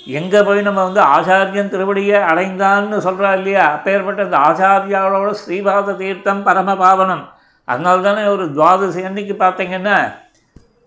எங்கே 0.08 0.39
போய் 0.48 0.62
நம்ம 0.68 0.84
வந்து 0.84 1.01
ஆச்சாரியன் 1.16 1.72
திருவடியை 1.74 2.20
அடைந்தான்னு 2.32 2.98
சொல்கிறா 3.06 3.32
இல்லையா? 3.39 3.66
அப்பேற்பட்ட 3.75 4.22
அந்த 4.28 4.38
ஆச்சாரியாவோட 4.48 5.32
ஸ்ரீபாத 5.42 5.96
தீர்த்தம் 6.01 6.42
பரம 6.48 6.75
பாவனம். 6.75 7.24
அதனால 7.68 8.01
தானே 8.01 8.24
ஒரு 8.36 8.46
துவாதசி 8.58 9.01
அன்னைக்கு 9.10 9.36
பார்த்தீங்கன்னா 9.44 9.98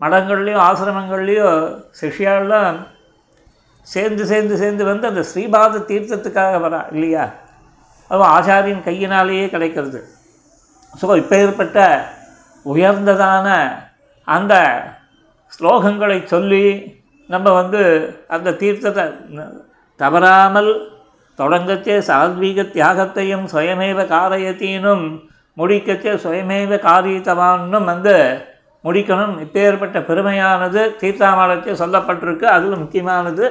மடங்கள்லேயும் 0.01 0.65
ஆசிரமங்கள்லேயும் 0.69 1.61
சிஷ்யாலாம் 2.01 2.79
சேர்ந்து 3.87 4.25
சேர்ந்து 4.33 4.57
சேர்ந்து 4.63 4.85
வந்து 4.85 5.07
அந்த 5.11 5.23
ஸ்ரீபாத 5.31 5.85
தீர்த்தத்துக்காக 5.91 6.59
வரா 6.67 6.81
இல்லையா? 6.95 7.25
அதுவும் 8.13 8.33
ஆச்சாரியின் 8.37 8.87
கையினாலேயே 8.87 9.45
கிடைக்கிறது. 9.53 10.01
ஸோ 11.01 11.07
இப்பேற்பட்ட 11.21 11.79
உயர்ந்ததான 12.67 13.47
அந்த 14.29 14.55
ஸ்லோகங்களை 15.55 16.19
சொல்லி 16.33 16.65
நம்ம 17.29 17.51
வந்து 17.61 17.83
அந்த 18.35 18.55
தீர்த்தத்தை 18.61 19.05
தவறாமல் 20.01 20.71
தொடங்கச்சே 21.39 21.97
சாத்வீக 22.09 22.63
தியாகத்தையும் 22.75 23.45
சுயமேவ 23.53 24.01
காரயத்தீனும் 24.15 25.05
முடிக்கச்சே 25.61 26.13
சுயமேவ 26.25 26.73
காரியத்தவான்னும் 26.89 27.89
வந்து 27.93 28.15
முடிக்கணும். 28.85 29.35
இப்பேற்பட்ட 29.45 29.99
பெருமையானது 30.09 30.83
தீர்த்தாமலத்தில் 31.03 31.81
சொல்லப்பட்டிருக்கு. 31.83 32.47
அதில் 32.57 32.83
முக்கியமானது 32.83 33.47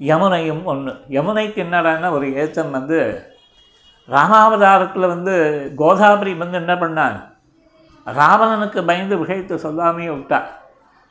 யமுனையும் 0.00 0.62
ஒன்று 0.72 0.92
யமுனைக்கு 1.16 1.58
என்னடான 1.64 2.10
ஒரு 2.16 2.28
ஏத்தம் 2.42 2.70
வந்து 2.70 3.00
ராமாவதாரத்தில் 4.08 5.12
வந்து 5.14 5.34
கோதாபரி 5.76 6.34
வந்து 6.34 6.58
என்ன 6.58 6.74
பண்ணான் 6.74 7.16
ராவணனுக்கு 8.06 8.86
பயந்து 8.86 9.18
விஷயத்தை 9.18 9.56
சொல்லாமையே 9.56 10.10
விட்டாள் 10.16 10.48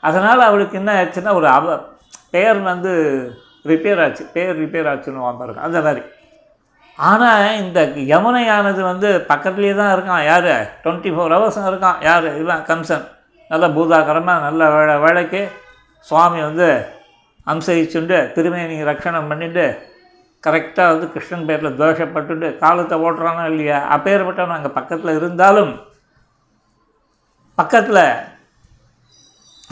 அதனால் 0.04 0.42
அவளுக்கு 0.42 0.78
என்ன 0.78 0.92
ஆச்சுன்னா 1.04 1.34
ஒரு 1.34 1.48
அவ 1.48 1.94
பேர் 2.30 2.60
வந்து 2.62 2.92
ரிப்பேர் 3.66 4.02
ஆச்சு. 4.04 4.24
பேர் 4.34 4.60
ரிப்பேர் 4.60 4.90
ஆச்சுன்னு 4.92 5.38
பாருங்க. 5.40 5.62
அந்த 5.62 5.82
மாதிரி. 5.82 6.02
ஆனால் 6.98 7.58
இந்த 7.58 7.80
யமுனையானது 7.84 8.82
வந்து 8.82 9.26
பக்கத்துலேயே 9.30 9.76
தான் 9.76 9.94
இருக்கான். 9.96 10.24
யார்? 10.26 10.52
டுவெண்ட்டி 10.84 11.12
ஃபோர் 11.16 11.36
ஹவர்ஸும் 11.36 11.70
இருக்கான். 11.72 11.98
யார்? 12.02 12.38
இவன் 12.38 12.66
கம்சன். 12.68 13.06
நல்ல 13.50 13.66
பூதாகரமாக 13.70 14.40
நல்ல 14.40 14.70
வேலை 14.70 14.96
வேலைக்கு 14.98 15.42
சுவாமி 16.00 16.42
வந்து 16.42 16.68
அம்சரிச்சுண்டு 17.48 18.32
திருமேனி 18.34 18.84
ரக்ஷணம் 18.84 19.28
பண்ணிட்டு 19.28 19.66
கரெக்டாக 20.46 20.92
வந்து 20.94 21.08
கிருஷ்ணன் 21.14 21.48
பேரில் 21.50 21.78
தோஷப்பட்டுட்டு 21.82 22.48
காலத்தை 22.64 22.96
ஓட்டுறானோ 23.06 23.44
இல்லையா? 23.52 23.80
அப்பேற்பட்டவன் 23.96 24.58
அங்கே 24.58 24.72
பக்கத்தில் 24.78 25.18
இருந்தாலும் 25.20 25.74
பக்கத்தில் 27.60 28.04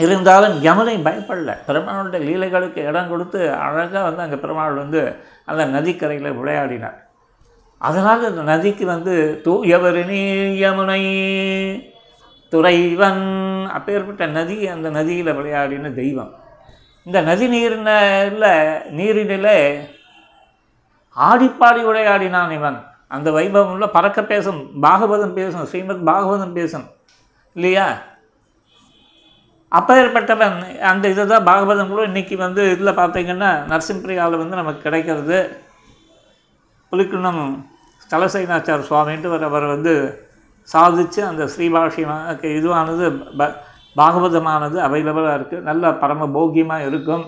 இருந்தாலும் 0.06 0.56
யமுனை 0.68 0.96
பயப்படல. 1.08 1.52
பெருமாளுடைய 1.68 2.22
லீலைகளுக்கு 2.28 2.82
இடம் 2.90 3.10
கொடுத்து 3.14 3.40
அழகாக 3.64 4.04
வந்து 4.08 4.24
அங்கே 4.26 4.40
பெருமாள் 4.44 4.82
வந்து 4.84 5.02
அந்த 5.50 5.64
நதிக்கரையில் 5.76 6.38
விளையாடினார். 6.40 7.00
அதனால் 7.88 8.30
இந்த 8.30 8.44
நதிக்கு 8.52 8.86
வந்து 8.94 9.14
தூயவர் 9.48 10.04
யமுனை 10.64 11.02
துறைவன் 12.54 13.24
அப்பேற்பட்ட 13.78 14.24
நதி 14.38 14.58
அந்த 14.76 14.88
நதியில் 14.98 15.36
விளையாடின 15.40 15.92
தெய்வம். 16.02 16.32
இந்த 17.08 17.20
நதி 17.30 17.46
நீரில் 17.54 18.48
நீரினில் 18.98 19.52
ஆடிப்பாடி 21.18 21.82
உரையாடினான் 21.92 22.52
இவன். 22.52 22.84
அந்த 23.08 23.32
வைபவம்ல 23.32 23.88
பறக்க 23.88 24.24
பேசும் 24.24 24.70
பாகவதம் 24.82 25.34
பேசும் 25.34 25.66
ஸ்ரீமத் 25.66 26.08
பாகவதம் 26.08 26.54
பேசும். 26.54 26.86
இல்லையா? 27.54 27.98
அப்பேற்பட்டவன் 29.72 30.80
அந்த 30.80 31.10
இதை 31.10 31.26
தான் 31.28 31.46
பாகவதம் 31.46 31.88
கூட 31.88 32.08
இன்றைக்கி 32.08 32.36
வந்து 32.36 32.72
இதில் 32.72 32.98
பார்த்தீங்கன்னா 32.98 33.52
நரசிம்பிரியாவில் 33.72 34.38
வந்து 34.38 34.56
நமக்கு 34.56 34.82
கிடைக்கிறது 34.82 35.62
புலிக்குணம் 36.92 37.66
ஸ்தலசைனாச்சார் 38.06 38.88
சுவாமின்ட்டு 38.90 39.44
அவர் 39.44 39.66
வந்து 39.66 39.94
சாதித்து 40.64 41.26
அந்த 41.26 41.44
ஸ்ரீபாஷியமாக 41.44 42.44
இதுவானது 42.44 43.06
ப 43.38 43.56
பாகவதமானது 43.98 44.78
அவைலபிளாக 44.80 45.38
இருக்குது 45.40 45.60
நல்ல 45.60 45.94
பரம 45.94 46.28
போக்கியமாக 46.28 46.86
இருக்கும். 46.86 47.26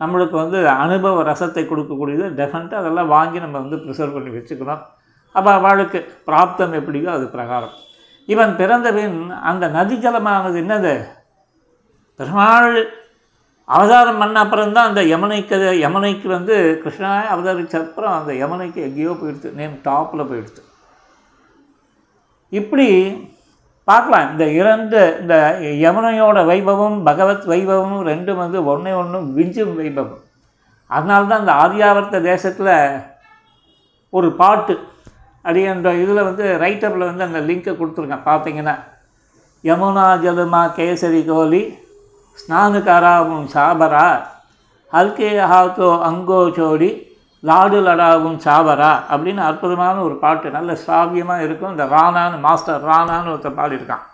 நம்மளுக்கு 0.00 0.36
வந்து 0.42 0.58
அனுபவ 0.84 1.22
ரசத்தை 1.30 1.62
கொடுக்கக்கூடியது 1.66 2.26
டெஃபினட்டாக 2.40 2.82
அதெல்லாம் 2.82 3.12
வாங்கி 3.16 3.38
நம்ம 3.44 3.56
வந்து 3.64 3.76
ப்ரிசர்வ் 3.84 4.16
பண்ணி 4.16 4.30
வச்சுக்கணும். 4.36 4.82
அப்போ 5.34 5.50
அவளுக்கு 5.58 5.98
பிராப்தம் 6.28 6.74
எப்படியோ 6.80 7.08
அது 7.16 7.26
பிரகாரம். 7.36 7.74
இவன் 8.32 8.52
பிறந்த 8.60 8.88
பின் 8.96 9.16
அந்த 9.50 9.64
நதி 9.76 9.96
ஜலமானது 10.04 10.58
என்னது? 10.64 10.92
பெருமாள் 12.20 12.70
அவதாரம் 13.68 14.20
பண்ண 14.22 14.36
அப்புறம் 14.44 14.74
தான் 14.76 14.88
அந்த 14.90 15.02
யமுனைக்கு 15.12 15.56
யமுனைக்கு 15.84 16.28
வந்து 16.36 16.54
கிருஷ்ணா 16.82 17.10
அவதரிச்ச 17.34 17.74
அப்புறம் 17.82 18.14
அந்த 18.18 18.32
யமுனைக்கு 18.42 18.80
எங்கேயோ 18.88 19.12
போயிடுது. 19.20 19.50
நேம் 19.60 19.76
டாப்பில் 19.88 20.28
போயிடுது. 20.30 20.62
இப்படி 22.58 22.88
பார்க்கலாம். 23.88 24.26
இந்த 24.32 24.44
இரண்டு 24.60 24.98
இந்த 25.20 25.34
யமுனையோட 25.84 26.38
வைபவம் 26.50 26.98
பகவத் 27.08 27.46
வைபவமும் 27.52 28.06
ரெண்டும் 28.10 28.40
வந்து 28.44 28.58
ஒன்றே 28.72 28.92
ஒன்றும் 29.00 29.26
விஞ்சும் 29.38 29.74
வைபவம். 29.80 30.22
அதனால 30.90 31.28
தான் 31.30 31.42
இந்த 31.44 31.54
ஆரியாவர்த்த 31.64 32.20
தேசத்தில் 32.30 32.74
ஒரு 34.12 34.28
பாட்டு 34.40 34.74
அது 35.44 35.62
அந்த 35.74 35.88
இதில் 36.02 36.26
வந்து 36.28 36.44
ரைட்டப்பில் 36.64 37.08
வந்து 37.08 37.26
அந்த 37.28 37.40
லிங்க்கை 37.48 37.72
கொடுத்துருக்கேன் 37.74 38.28
பார்த்தீங்கன்னா 38.28 38.74
யமுனா 39.64 40.06
ஜலுமா 40.24 40.62
கேசரி 40.76 41.20
கோலி 41.30 41.62
ஸ்நானுகாராவும் 42.38 43.46
சாபரா 43.54 44.06
ஹல்கே 44.92 45.30
ஹாத்தோ 45.52 45.90
அங்கோ 46.08 46.40
சோடி 46.56 46.90
லாடு 47.48 47.78
லடாவும் 47.86 48.36
சாவரா 48.44 48.90
அப்படின்னு 49.12 49.42
அற்புதமான 49.46 49.96
ஒரு 50.06 50.14
பாட்டு. 50.24 50.48
நல்ல 50.56 50.72
சாவியமாக 50.84 51.44
இருக்கும். 51.46 51.72
இந்த 51.74 51.86
ராணான்னு 51.94 52.36
மாஸ்டர் 52.44 52.84
ராணான்னு 52.90 53.32
ஒருத்தர் 53.32 53.58
பாடியிருக்கான். 53.60 54.04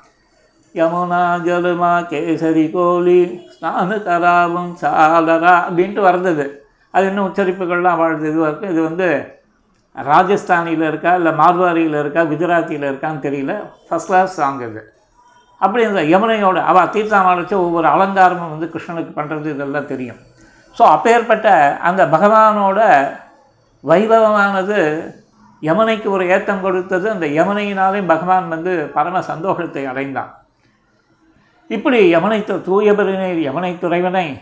யமுனா 0.79 1.21
ஜலுமா 1.47 1.93
கேசரி 2.11 2.65
கோலி 2.75 3.21
ஸ்நானு 3.53 3.97
கராவும் 4.07 4.73
சாலரா 4.83 5.55
அப்படின்ட்டு 5.67 6.03
வர்றது. 6.09 6.47
அது 6.95 7.05
இன்னும் 7.11 7.29
உச்சரிப்புகள்லாம் 7.29 8.01
வாழ்ந்து 8.01 8.31
இதுவாக 8.31 8.49
இருக்குது 8.51 8.73
இது 8.75 8.81
வந்து 8.89 9.09
ராஜஸ்தானியில் 9.97 10.85
இருக்கா 10.89 11.13
இல்லை 11.21 11.33
மார்வாரியில் 11.43 11.99
இருக்கா 12.03 12.23
குஜராத்தியில் 12.33 12.89
இருக்கான்னு 12.91 13.25
தெரியல. 13.27 13.55
ஃபஸ்ட் 13.87 14.11
கிளாஸ் 14.11 14.37
சாங் 14.41 14.61
இது. 14.69 14.83
அப்படி 15.61 15.83
இந்த 15.91 16.03
யமுனையோட 16.15 16.59
அவள் 16.73 16.93
தீர்த்தாமலைச்சு 16.97 17.57
ஒவ்வொரு 17.65 17.89
அலங்காரமும் 17.95 18.53
வந்து 18.55 18.69
கிருஷ்ணனுக்கு 18.75 19.15
பண்ணுறது 19.19 19.49
இதெல்லாம் 19.55 19.91
தெரியும். 19.93 20.21
ஸோ 20.81 20.85
அப்பேற்பட்ட 20.85 21.77
அந்த 21.77 22.07
பகவானோட 22.07 23.11
வைபவமானது 23.85 24.79
யமுனைக்கு 25.63 26.09
ஒரு 26.09 26.29
ஏத்தம் 26.29 26.61
கொடுத்தது. 26.61 27.11
அந்த 27.11 27.27
யமுனையினாலே 27.27 28.07
பகவான் 28.07 28.49
வந்து 28.49 28.87
பரம 28.95 29.23
சந்தோஷத்தை 29.23 29.87
அடைந்தான். 29.87 30.45
இப்படி 31.69 32.17
யமுனை 32.17 32.41
து- 32.41 32.63
தூய 32.63 32.95
பெருநீர் 32.95 33.53
யமுனை 33.53 33.67
துறைவனை 33.67 34.41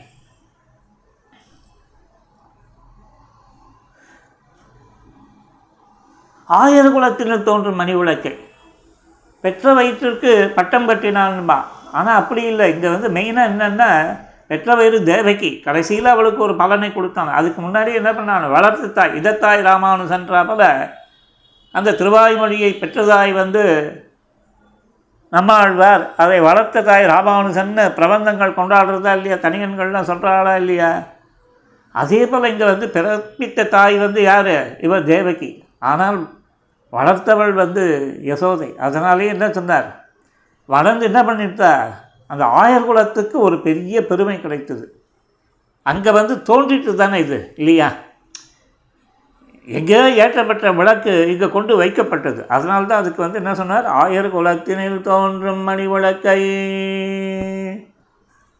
ஆயர் 6.48 6.92
குலத்தில் 6.92 7.42
தோன்றும் 7.42 7.74
மணி 7.74 7.94
உலக்கை 7.94 8.38
பெற்ற 9.40 9.74
வயிற்றிற்கு 9.74 10.52
பட்டம் 10.54 10.88
கட்டினான்பா 10.88 11.62
ஆனால் 11.92 12.16
அப்படி 12.16 12.42
இல்லை. 12.42 12.74
இங்கே 12.74 12.88
வந்து 12.88 13.10
மெயினாக 13.10 13.50
என்னென்னா 13.50 14.16
பெற்ற 14.48 14.74
வயிறு 14.74 15.02
தேவகி 15.02 15.60
கடைசியில் 15.60 16.06
அவளுக்கு 16.06 16.42
ஒரு 16.42 16.56
பலனை 16.56 16.92
கொடுத்தான். 16.92 17.32
அதுக்கு 17.32 17.62
முன்னாடி 17.62 17.94
என்ன 17.94 18.12
பண்ணான்? 18.12 18.50
வளர்த்து 18.50 18.92
தாய் 18.92 19.16
இதத்தாய் 19.20 19.66
ராமானுசன்றாப்பல 19.68 20.90
அந்த 21.72 21.92
திருவாய்மொழியை 21.92 22.70
பெற்றதாய் 22.82 23.32
வந்து 23.32 23.64
நம்மாழ்வார் 25.28 26.14
அதை 26.16 26.40
வளர்த்த 26.40 26.82
தாய் 26.82 27.04
ராமானுசன்னு 27.04 27.84
பிரபந்தங்கள் 27.98 28.58
கொண்டாடுறதா 28.58 29.12
இல்லையா? 29.16 29.36
தனியன்கள்லாம் 29.36 30.08
சொல்கிறாளா 30.10 30.56
இல்லையா? 30.56 31.02
அதே 31.92 32.26
போல் 32.26 32.50
இங்கே 32.50 32.64
வந்து 32.64 32.86
பிறப்பித்த 32.86 33.68
தாய் 33.68 33.96
வந்து 33.98 34.22
யார்? 34.22 34.80
இவர் 34.80 35.04
தேவகி. 35.04 35.64
ஆனால் 35.78 36.18
வளர்த்தவள் 36.92 37.52
வந்து 37.52 37.84
யசோதை. 38.24 38.76
அதனாலே 38.76 39.26
என்ன 39.26 39.52
சொன்னார்? 39.52 39.88
வளர்ந்து 40.66 41.04
என்ன 41.04 41.22
பண்ணிட்டா 41.22 41.72
அந்த 42.30 42.44
ஆயர் 42.44 42.86
குலத்துக்கு 42.86 43.38
ஒரு 43.38 43.60
பெரிய 43.60 44.06
பெருமை 44.06 44.40
கிடைத்தது. 44.40 45.02
அங்கே 45.82 46.10
வந்து 46.10 46.34
தோன்றிட்டு 46.34 46.94
தானே 46.94 47.18
இது 47.18 47.52
இல்லையா? 47.56 47.88
எங்கேயோ 49.68 50.26
ஏற்றப்பட்ட 50.26 50.76
விளக்கு 50.76 51.28
இங்கே 51.28 51.48
கொண்டு 51.50 51.82
வைக்கப்பட்டது. 51.82 52.46
அதனால 52.46 52.84
தான் 52.84 53.00
அதுக்கு 53.00 53.22
வந்து 53.22 53.38
என்ன 53.38 53.54
சொன்னார்? 53.54 53.84
ஆயர் 53.84 54.28
குலத்தினில் 54.30 55.00
தோன்றும் 55.00 55.58
மணி 55.58 55.86
விளக்கை. 55.86 56.40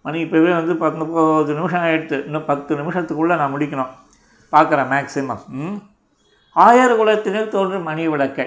மணி 0.02 0.24
இப்போவே 0.24 0.50
வந்து 0.54 0.74
பத்தொம்பது 0.74 1.54
நிமிஷம் 1.54 1.82
ஆயிடுத்து. 1.82 2.24
இன்னும் 2.24 2.44
பத்து 2.44 2.76
நிமிஷத்துக்குள்ளே 2.76 3.36
நான் 3.36 3.54
முடிக்கணும். 3.54 3.92
பார்க்குறேன் 4.52 4.90
மேக்ஸிமம் 4.92 5.44
ம்? 5.48 5.78
ஆயர் 6.56 6.98
குலத்தினில் 7.00 7.48
தோன்றும் 7.48 7.82
மணி 7.82 8.08
விளக்கை. 8.08 8.46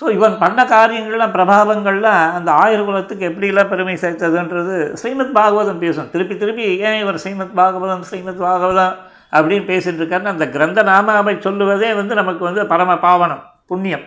ஸோ 0.00 0.10
இவன் 0.10 0.38
பண்ண 0.38 0.64
காரியங்கள்லாம் 0.64 1.34
பிரபாவங்கள்லாம் 1.36 2.32
அந்த 2.32 2.52
ஆயுர் 2.52 2.84
குலத்துக்கு 2.84 3.28
எப்படிலாம் 3.28 3.68
பெருமை 3.68 3.94
சேர்த்ததுன்றது 3.94 4.92
ஸ்ரீமத் 4.92 5.36
பாகவதம் 5.36 5.78
பேசும். 5.78 6.10
திருப்பி 6.10 6.36
திருப்பி 6.36 6.78
ஏன் 6.78 7.00
இவர் 7.00 7.18
ஸ்ரீமத் 7.18 7.56
பாகவதம் 7.56 8.00
ஸ்ரீமத் 8.00 8.40
பாகவதம்? 8.40 8.94
அப்படின்னு 9.32 9.64
பேசிகிட்டு 9.68 10.00
இருக்காருன்னு 10.00 10.34
அந்த 10.34 10.48
கிரந்த 10.48 10.82
நாமாவை 10.82 11.38
சொல்லுவதே 11.38 11.94
வந்து 11.94 12.14
நமக்கு 12.14 12.44
வந்து 12.44 12.66
பரம 12.66 12.98
பாவனம் 12.98 13.42
புண்ணியம். 13.66 14.02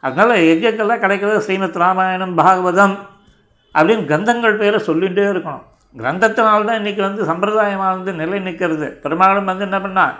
அதனால் 0.00 0.36
எங்கெங்கெல்லாம் 0.36 0.98
கிடைக்கிறது? 0.98 1.40
ஸ்ரீமத் 1.40 1.76
ராமாயணம் 1.76 2.38
பாகவதம் 2.38 2.96
அப்படின்னு 3.74 4.04
கிரந்தங்கள் 4.12 4.56
பேரை 4.56 4.80
சொல்லிகிட்டே 4.86 5.26
இருக்கணும். 5.34 5.62
கிரந்தத்தினால்தான் 5.96 6.80
இன்றைக்கி 6.80 7.00
வந்து 7.00 7.24
சம்பிரதாயமானது 7.24 8.12
நிலை 8.14 8.38
நிற்கிறது. 8.38 8.98
பெரும்பாலும் 9.02 9.44
வந்து 9.44 9.62
என்ன 9.62 9.80
பண்ணா 9.80 10.12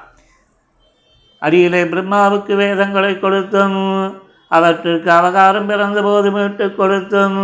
அடியிலே 1.39 1.85
பிரம்மாவுக்கு 1.85 2.57
வேதங்களை 2.57 3.19
கொடுத்தும். 3.19 4.25
அவற்றுக்கு 4.51 5.11
அவகாரம் 5.11 5.69
பிறந்தபோது 5.71 6.29
மீட்டு 6.37 6.67
கொடுத்தும். 6.75 7.39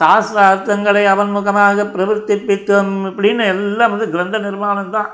சாஸ்திரார்த்தங்களை 0.00 1.04
அவன் 1.12 1.30
முகமாக 1.36 1.84
பிரவர்த்திப்பித்தும். 1.94 2.92
இப்படின்னு 3.10 3.44
எல்லாம் 3.54 3.92
வந்து 3.94 4.08
கிரந்த 4.14 4.38
நிர்மாணம் 4.38 4.94
தான் 4.96 5.10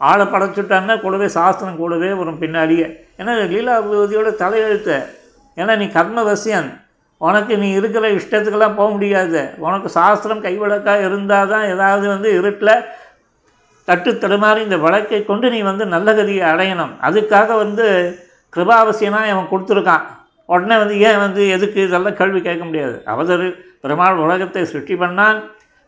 ஆளை 0.00 0.26
படைச்சுட்டான்னா 0.26 0.94
கூடவே 1.00 1.26
சாஸ்திரம் 1.28 1.80
கூடவே 1.80 2.10
வரும் 2.20 2.42
பின்னாடியே. 2.42 2.86
ஏன்னா 3.20 3.32
லீலா 3.52 3.74
விபூதியோட 3.86 4.30
தலையெழுத்து. 4.42 4.96
ஏன்னா 5.56 5.72
நீ 5.80 5.86
கர்மவசியன். 5.96 6.70
உனக்கு 7.26 7.54
நீ 7.62 7.68
இருக்கிற 7.78 8.04
இஷ்டத்துக்கெல்லாம் 8.18 8.78
போக 8.78 8.88
முடியாது. 8.94 9.40
உனக்கு 9.66 9.88
சாஸ்திரம் 9.98 10.44
கைவிளக்காக 10.44 11.06
இருந்தால் 11.08 11.50
தான் 11.52 11.66
ஏதாவது 11.74 12.06
வந்து 12.14 12.28
இருட்டில் 12.38 12.74
தட்டு 13.88 14.10
தடுமாறி 14.12 14.60
இந்த 14.66 14.78
வழக்கை 14.86 15.20
கொண்டு 15.24 15.46
நீ 15.50 15.60
வந்து 15.62 15.84
நல்ல 15.94 16.12
கதியை 16.18 16.44
அடையணும். 16.52 16.92
அதுக்காக 17.08 17.48
வந்து 17.64 17.86
கிருபாவசியமாக 18.56 19.32
அவன் 19.34 19.50
கொடுத்துருக்கான். 19.52 20.04
உடனே 20.46 20.76
வந்து 20.78 21.00
ஏன் 21.00 21.18
வந்து 21.18 21.48
எதுக்கு 21.48 21.80
இதெல்லாம் 21.86 22.16
கேள்வி 22.20 22.40
கேட்க 22.40 22.64
முடியாது. 22.64 23.02
அவதரு 23.06 23.46
பெருமாள் 23.82 24.22
உலகத்தை 24.24 24.64
சிருஷ்டி 24.64 24.94
பண்ணான். 24.94 25.38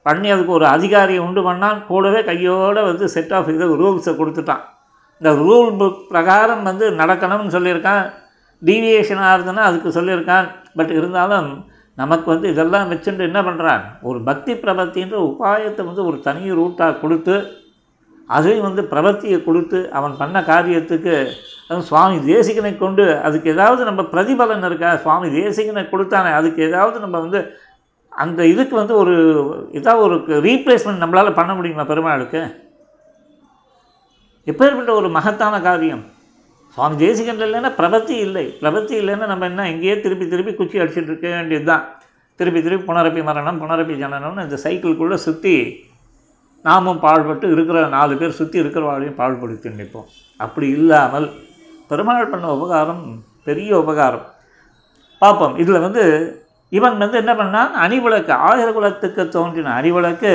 பண்ணி 0.03 0.29
அதுக்கு 0.31 0.53
ஒரு 0.53 0.67
அதிகாரியை 0.67 1.21
உண்டு 1.25 1.41
பண்ணான். 1.51 1.87
கூடவே 1.87 2.25
கையோடு 2.25 2.83
வந்து 2.83 3.09
செட் 3.09 3.33
ஆஃப் 3.33 3.49
இது 3.49 3.67
ரூல்ஸை 3.83 4.13
கொடுத்துட்டான். 4.21 4.63
இந்த 5.21 5.31
ரூல் 5.43 5.71
புக் 5.81 6.01
பிரகாரம் 6.09 6.63
வந்து 6.63 6.91
நடக்கணும்னு 6.91 7.55
சொல்லியிருக்கான். 7.57 8.05
டீவியேஷனாக 8.63 9.35
இருந்ததுன்னா 9.35 9.67
அதுக்கு 9.71 9.91
சொல்லியிருக்கான். 10.01 10.49
பட் 10.77 10.91
இருந்தாலும் 10.91 11.51
நமக்கு 12.01 12.31
வந்து 12.31 12.49
இதெல்லாம் 12.49 12.91
வச்சுட்டு 12.91 13.25
என்ன 13.29 13.41
பண்ணுறான் 13.43 13.83
ஒரு 14.03 14.19
பக்தி 14.29 14.53
பிரபத்தின்ற 14.53 15.17
உபாயத்தை 15.31 15.83
வந்து 15.89 16.05
ஒரு 16.05 16.19
தனி 16.21 16.53
ரூட்டாக 16.53 17.01
கொடுத்து 17.01 17.35
அதையும் 18.29 18.67
வந்து 18.69 18.83
பிரபத்தியை 18.83 19.45
கொடுத்து 19.45 19.79
அவன் 19.93 20.15
பண்ண 20.19 20.41
காரியத்துக்கு 20.41 21.15
சுவாமி 21.71 22.17
தேசிகனை 22.31 22.73
கொண்டு 22.79 23.05
அதுக்கு 23.27 23.49
ஏதாவது 23.55 23.83
நம்ம 23.89 24.03
பிரதிபலன் 24.13 24.67
இருக்கா? 24.69 24.89
சுவாமி 25.05 25.29
தேசிகனை 25.41 25.85
கொடுத்தானே 25.93 26.31
அதுக்கு 26.39 26.61
ஏதாவது 26.69 26.97
நம்ம 27.05 27.19
வந்து 27.25 27.41
அந்த 28.13 28.41
இதுக்கு 28.53 28.75
வந்து 28.81 28.95
ஒரு 29.03 29.15
இதாக 29.79 30.01
ஒரு 30.07 30.17
ரீப்ளேஸ்மெண்ட் 30.47 31.03
நம்மளால் 31.03 31.39
பண்ண 31.39 31.53
முடியுமா 31.59 31.85
பெருமாளுக்கு? 31.91 32.41
எப்பேற்பட்ட 34.47 34.93
ஒரு 35.01 35.09
மகத்தான 35.17 35.61
காரியம். 35.69 36.03
சுவாமி 36.77 36.97
தேசிகன் 37.05 37.45
இல்லைன்னா 37.47 37.71
பிரபத்தி 37.79 38.15
இல்லை. 38.27 38.45
பிரபத்தி 38.61 38.95
இல்லைன்னா 39.01 39.27
நம்ம 39.33 39.47
என்ன 39.51 39.69
இங்கேயே 39.73 39.95
திருப்பி 40.05 40.27
திருப்பி 40.33 40.53
குச்சி 40.59 40.83
அடிச்சுட்டு 40.83 41.11
இருக்க 41.13 41.29
வேண்டியது 41.37 41.67
தான் 41.71 41.85
திருப்பி 42.41 42.61
திருப்பி 42.67 42.87
புனரப்பி 42.91 43.23
மரணம் 43.29 43.61
புனரப்பி 43.63 43.95
ஜனனம்னு 44.03 44.47
இந்த 44.47 44.59
சைக்கிள்குள்ளே 44.65 45.19
சுற்றி 45.27 45.55
நாமும் 46.65 47.01
பாழ்பட்டு 47.05 47.47
இருக்கிற 47.55 47.79
நாலு 47.95 48.15
பேர் 48.21 48.39
சுற்றி 48.41 48.59
இருக்கிறவாளையும் 48.63 49.19
பாழ்படுத்தி 49.21 49.71
நிற்போம். 49.81 50.09
அப்படி 50.45 50.67
இல்லாமல் 50.79 51.27
பெருமாள் 51.93 52.33
பண்ண 52.33 52.47
உபகாரம் 52.57 53.05
பெரிய 53.49 53.71
உபகாரம். 53.83 54.27
பார்ப்போம். 55.23 55.57
இதில் 55.63 55.85
வந்து 55.87 56.05
இவன் 56.79 57.01
வந்து 57.05 57.17
என்ன 57.23 57.33
பண்ணான்? 57.39 57.73
அணிவிளக்கு 57.85 58.33
ஆயுத 58.49 58.69
குலத்துக்கு 58.73 59.23
தோன்றின 59.37 59.73
அணிவிளக்கு 59.79 60.33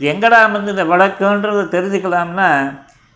இது 0.00 0.06
எங்கடா 0.12 0.38
வந்து 0.54 0.72
இந்த 0.74 0.84
விளக்குன்றதை 0.92 1.62
தெரிஞ்சுக்கலாம்னா 1.74 2.48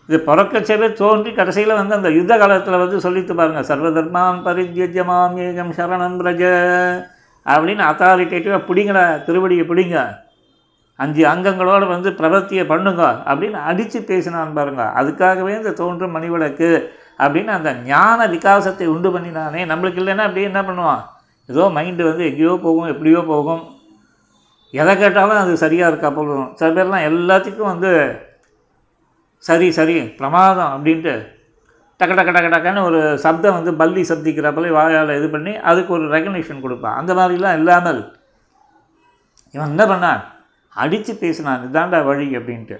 இது 0.09 0.17
பிறக்கச்சவே 0.27 0.87
தோன்றி 0.99 1.29
கடைசியில் 1.39 1.79
வந்து 1.79 1.93
அந்த 1.97 2.09
யுத்த 2.15 2.33
காலத்தில் 2.41 2.81
வந்து 2.83 2.97
சொல்லித்து 3.05 3.33
பாருங்கள் 3.39 3.67
சர்வதர்மாம் 3.69 4.39
பரித்யஜமாம் 4.47 5.35
ஏகம் 5.45 5.73
சரணம் 5.77 6.17
பிரஜ 6.21 6.43
அப்படின்னு 7.45 7.83
அத்தாரிட்டேட்டிவாக 7.89 8.61
பிடிங்கடா 8.69 9.03
திருவடியை 9.27 9.65
பிடிங்க. 9.69 9.97
அஞ்சு 10.99 11.23
அங்கங்களோடு 11.33 11.85
வந்து 11.93 12.09
பிரபத்தியை 12.21 12.63
பண்ணுங்க 12.71 13.03
அப்படின்னு 13.29 13.59
அடித்து 13.69 13.99
பேசினான் 14.09 14.57
பாருங்க. 14.57 14.83
அதுக்காகவே 14.99 15.53
இந்த 15.59 15.73
தோன்றும் 15.81 16.15
மணிவிளக்கு 16.17 16.69
அப்படின்னு 17.23 17.51
அந்த 17.57 17.71
ஞான 17.91 18.27
விகாசத்தை 18.33 18.85
உண்டு 18.93 19.09
பண்ணினானே 19.15 19.61
நம்மளுக்கு 19.71 20.01
இல்லைன்னா 20.01 20.25
அப்படியே 20.27 20.49
என்ன 20.51 20.61
பண்ணுவான்? 20.69 21.01
ஏதோ 21.49 21.63
மைண்டு 21.77 22.03
வந்து 22.09 22.23
எங்கேயோ 22.29 22.53
போகும் 22.65 22.91
எப்படியோ 22.93 23.21
போகும். 23.31 23.63
எதை 24.81 24.93
கேட்டாலும் 24.97 25.41
அது 25.43 25.53
சரியாக 25.63 25.91
இருக்கா 25.91 26.09
போகும் 26.17 26.49
சில 26.59 26.69
பேர்லாம் 26.75 27.07
எல்லாத்துக்கும் 27.11 27.71
வந்து 27.73 27.91
சரி 29.49 29.67
சரி 29.77 29.95
பிரமாதம் 30.19 30.73
அப்படின்ட்டு 30.75 31.13
டக்கு 31.99 32.15
டக்கு 32.17 32.33
டக்கு 32.35 32.51
டக்குன்னு 32.53 32.85
ஒரு 32.89 32.99
சப்தம் 33.23 33.57
வந்து 33.57 33.71
பல்லி 33.81 34.03
சப்திக்கிறப்பல 34.09 34.69
வாயால் 34.77 35.17
இது 35.17 35.27
பண்ணி 35.33 35.51
அதுக்கு 35.69 35.91
ஒரு 35.97 36.05
ரெகனேஷன் 36.15 36.63
கொடுப்பான். 36.63 36.97
அந்த 36.99 37.11
மாதிரிலாம் 37.19 37.57
இல்லாமல் 37.59 38.01
இவன் 39.55 39.71
என்ன 39.73 39.83
பண்ணான்? 39.91 40.21
அடித்து 40.83 41.13
பேசினான். 41.23 41.63
இதாண்டா 41.67 41.99
வழி 42.09 42.27
அப்படின்ட்டு. 42.39 42.77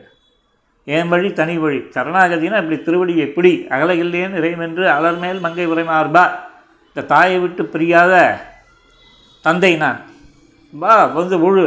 என் 0.87 1.07
வழி? 1.07 1.33
தனி 1.33 1.57
வழி. 1.57 1.79
சரணாகதினா 1.95 2.59
இப்படி 2.61 2.77
திருவடி 2.81 3.17
எப்படி? 3.17 3.65
அகலகில்லேன் 3.69 4.33
இறைவென்று 4.39 4.85
அலர்மேல் 4.87 5.39
மங்கை 5.39 5.67
உரைமார்பா 5.67 6.23
இந்த 6.87 7.07
தாயை 7.07 7.39
விட்டு 7.39 7.63
பிரியாத 7.65 8.13
தந்தை 9.45 9.75
நான். 9.75 9.99
வா 10.73 11.05
வந்து 11.05 11.37
உழு. 11.47 11.65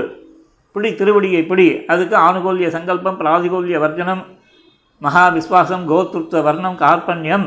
பிடி 0.77 0.91
திருவடியை 0.91 1.47
பிடி 1.47 1.85
அதுக்கு 1.87 2.17
ஆணுகோல்ய 2.17 2.69
சங்கல்பம் 2.69 3.19
பிராதிகோல்ய 3.21 3.79
வர்ஜனம் 3.79 4.23
மகா 5.03 5.25
விஸ்வாசம் 5.29 5.85
கோத்ருத்த 5.91 6.43
வர்ணம் 6.43 6.79
கார்பண்யம் 6.79 7.47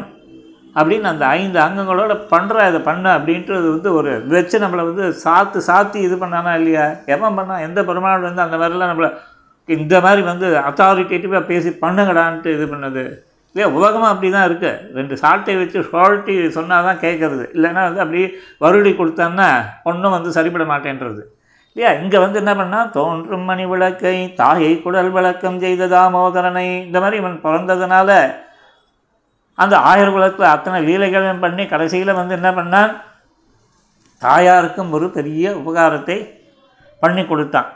அப்படின்னு 0.75 1.01
அந்த 1.01 1.25
ஐந்து 1.25 1.59
அங்கங்களோட 1.59 2.13
பண்ணுற 2.31 2.67
இதை 2.69 2.79
பண்ண 2.79 3.17
அப்படின்றது 3.17 3.67
வந்து 3.75 3.93
ஒரு 3.93 4.27
வச்சு 4.27 4.59
நம்மளை 4.59 4.83
வந்து 4.89 5.05
சாத்து 5.23 5.61
சாத்தி 5.67 5.95
இது 5.95 6.15
பண்ணானா 6.15 6.53
இல்லையா? 6.55 6.85
எவன் 7.05 7.35
பண்ணா 7.35 7.59
எந்த 7.59 7.83
பெருமாள் 7.83 8.25
வந்து 8.27 8.41
அந்த 8.41 8.57
மாதிரிலாம் 8.57 8.91
நம்மளை 8.91 9.09
இந்த 9.75 9.95
மாதிரி 10.05 10.21
வந்து 10.31 10.47
அத்தாரிட்டேட்டிவாக 10.67 11.43
பேசி 11.51 11.69
பண்ணுங்கடான்ட்டு 11.83 12.53
இது 12.57 12.65
பண்ணது. 12.73 13.03
இல்லையா 13.55 13.67
உலகமாக 13.77 14.11
அப்படி 14.13 14.29
தான் 14.35 14.47
இருக்குது 14.49 14.95
ரெண்டு 14.97 15.15
சால்ட்டை 15.21 15.55
வச்சு 15.59 15.79
சால்ட்டி 15.91 16.33
சொன்னால் 16.57 16.87
தான் 16.87 17.01
கேட்குறது 17.05 17.45
இல்லைன்னா 17.55 17.83
வந்து 17.87 18.03
அப்படியே 18.03 18.27
வருடி 18.63 18.91
கொடுத்தான்னா 18.99 19.47
ஒன்றும் 19.89 20.15
வந்து 20.15 20.31
சரிப்பட 20.37 20.65
மாட்டேன்றது. 20.73 21.21
இல்லையா 21.75 21.91
இங்கே 22.01 22.19
வந்து 22.23 22.37
என்ன 22.41 22.53
பண்ணால் 22.59 22.91
தோன்றும் 22.97 23.47
மணி 23.49 23.65
விளக்கை 23.71 24.15
தாயை 24.41 24.71
குடல் 24.83 25.11
விளக்கம் 25.17 25.59
செய்த 25.63 25.87
தாமோதரனை 25.95 26.67
இந்த 26.85 26.99
மாதிரி 27.03 27.19
இவன் 27.21 27.35
பிறந்ததுனால 27.45 28.09
அந்த 29.57 29.75
ஆயிரம் 29.89 30.15
குலத்தில் 30.15 30.53
அத்தனை 30.53 30.79
லீலைகளையும் 30.87 31.43
பண்ணி 31.45 31.63
கடைசியில் 31.73 32.17
வந்து 32.19 32.33
என்ன 32.39 32.49
பண்ணான் 32.59 32.93
தாயாருக்கும் 34.21 34.93
ஒரு 34.97 35.07
பெரிய 35.17 35.55
உபகாரத்தை 35.61 36.17
பண்ணி 37.01 37.23
கொடுத்தான். 37.25 37.69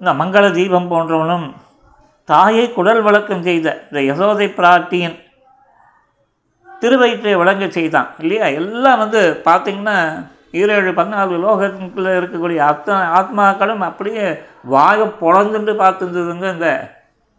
இந்த 0.00 0.12
மங்கள 0.20 0.44
தீபம் 0.52 0.90
போன்றவனும் 0.90 1.46
தாயை 2.28 2.66
குடல் 2.70 3.02
வழக்கம் 3.02 3.42
செய்த 3.42 3.68
இந்த 3.86 4.00
யசோதை 4.08 4.46
பிராட்டியின் 4.54 5.16
திருவயிற்றை 6.82 7.32
வழங்க 7.36 7.64
செய்தான் 7.70 8.08
இல்லையா? 8.18 8.46
எல்லாம் 8.60 9.00
வந்து 9.00 9.20
பார்த்திங்கன்னா 9.46 9.96
ஈரேழு 10.54 10.92
பதினாலு 10.92 11.34
லோகத்துக்குள்ளே 11.42 12.12
இருக்கக்கூடிய 12.16 12.60
அத்தனை 12.68 13.02
ஆத்மாக்களும் 13.18 13.82
அப்படியே 13.82 14.24
வாயை 14.66 15.06
பொழந்துட்டு 15.20 15.72
பார்த்துருந்ததுங்க 15.76 16.46
இந்த 16.54 16.68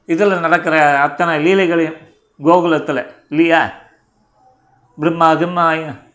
இதில் 0.10 0.41
நடக்கிற 0.41 0.76
அத்தனை 1.02 1.34
லீலைகளையும் 1.45 2.00
கோகுலத்தில் 2.39 3.02
இல்லையா? 3.32 3.62
பிரம்மா 4.97 5.30
கிம்மா 5.36 5.65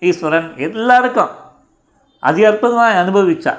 ஈஸ்வரன் 0.01 0.49
எல்லாருக்கும் 0.61 1.33
அதி 2.23 2.43
அற்புதமாக 2.45 3.01
அனுபவித்தா 3.03 3.53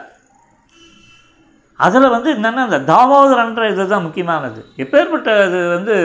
அதில் 1.80 2.14
வந்து 2.16 2.30
என்னென்னா 2.36 2.64
இந்த 2.68 2.80
தாமோதரன்ற 2.92 3.64
இது 3.72 3.84
தான் 3.88 4.06
முக்கியமானது. 4.06 4.60
எப்பேற்பட்ட 4.84 5.30
இது 5.48 5.60
வந்து 5.76 5.96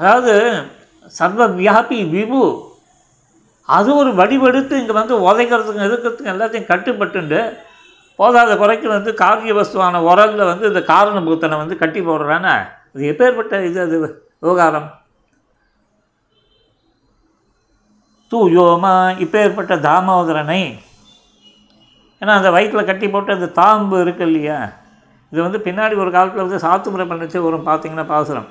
அதாவது 0.00 0.32
சர்வ 1.18 1.46
வியாபி 1.58 1.98
விபு 2.14 2.44
அது 3.68 3.90
ஒரு 4.00 4.10
வடிவெடுத்து 4.20 4.74
இங்கே 4.80 4.94
வந்து 5.00 5.14
உதைக்கிறதுக்கு 5.28 5.86
எதிர்க்கிறதுக்கு 5.86 6.32
எல்லாத்தையும் 6.32 6.70
கட்டுப்பட்டுண்டு 6.70 7.40
போதாத 8.18 8.50
குறைக்கு 8.62 8.88
வந்து 8.94 9.10
காரிய 9.22 9.52
வஸ்துவான 9.58 10.00
உரலில் 10.08 10.50
வந்து 10.50 10.64
இந்த 10.70 10.80
காரண 10.90 11.20
பூத்தனை 11.28 11.56
வந்து 11.62 11.76
கட்டி 11.82 12.00
போடுறானே. 12.00 12.54
அது 12.94 13.08
எப்பேற்பட்ட 13.12 13.54
இது 13.68 13.78
அது 13.86 13.96
விவகாரம்? 14.42 14.88
தூயோமா 18.32 18.92
இப்பேற்பட்ட 19.24 19.74
தாமோதரனை 19.88 20.60
ஏன்னா 22.24 22.34
அந்த 22.40 22.50
வயிற்றில் 22.50 22.88
கட்டி 22.90 23.06
போட்டு 23.08 23.36
அந்த 23.36 23.48
தாம்பு 23.60 23.96
இருக்குது 24.04 24.28
இல்லையா? 24.28 24.58
இது 25.32 25.40
வந்து 25.46 25.58
பின்னாடி 25.66 25.94
ஒரு 26.02 26.10
காலத்தில் 26.14 26.44
வந்து 26.44 26.60
சாத்துமுறை 26.66 27.04
பண்ணிச்சு 27.08 27.38
வரும் 27.46 27.68
பார்த்தீங்கன்னா 27.68 28.04
பாசுரம். 28.12 28.46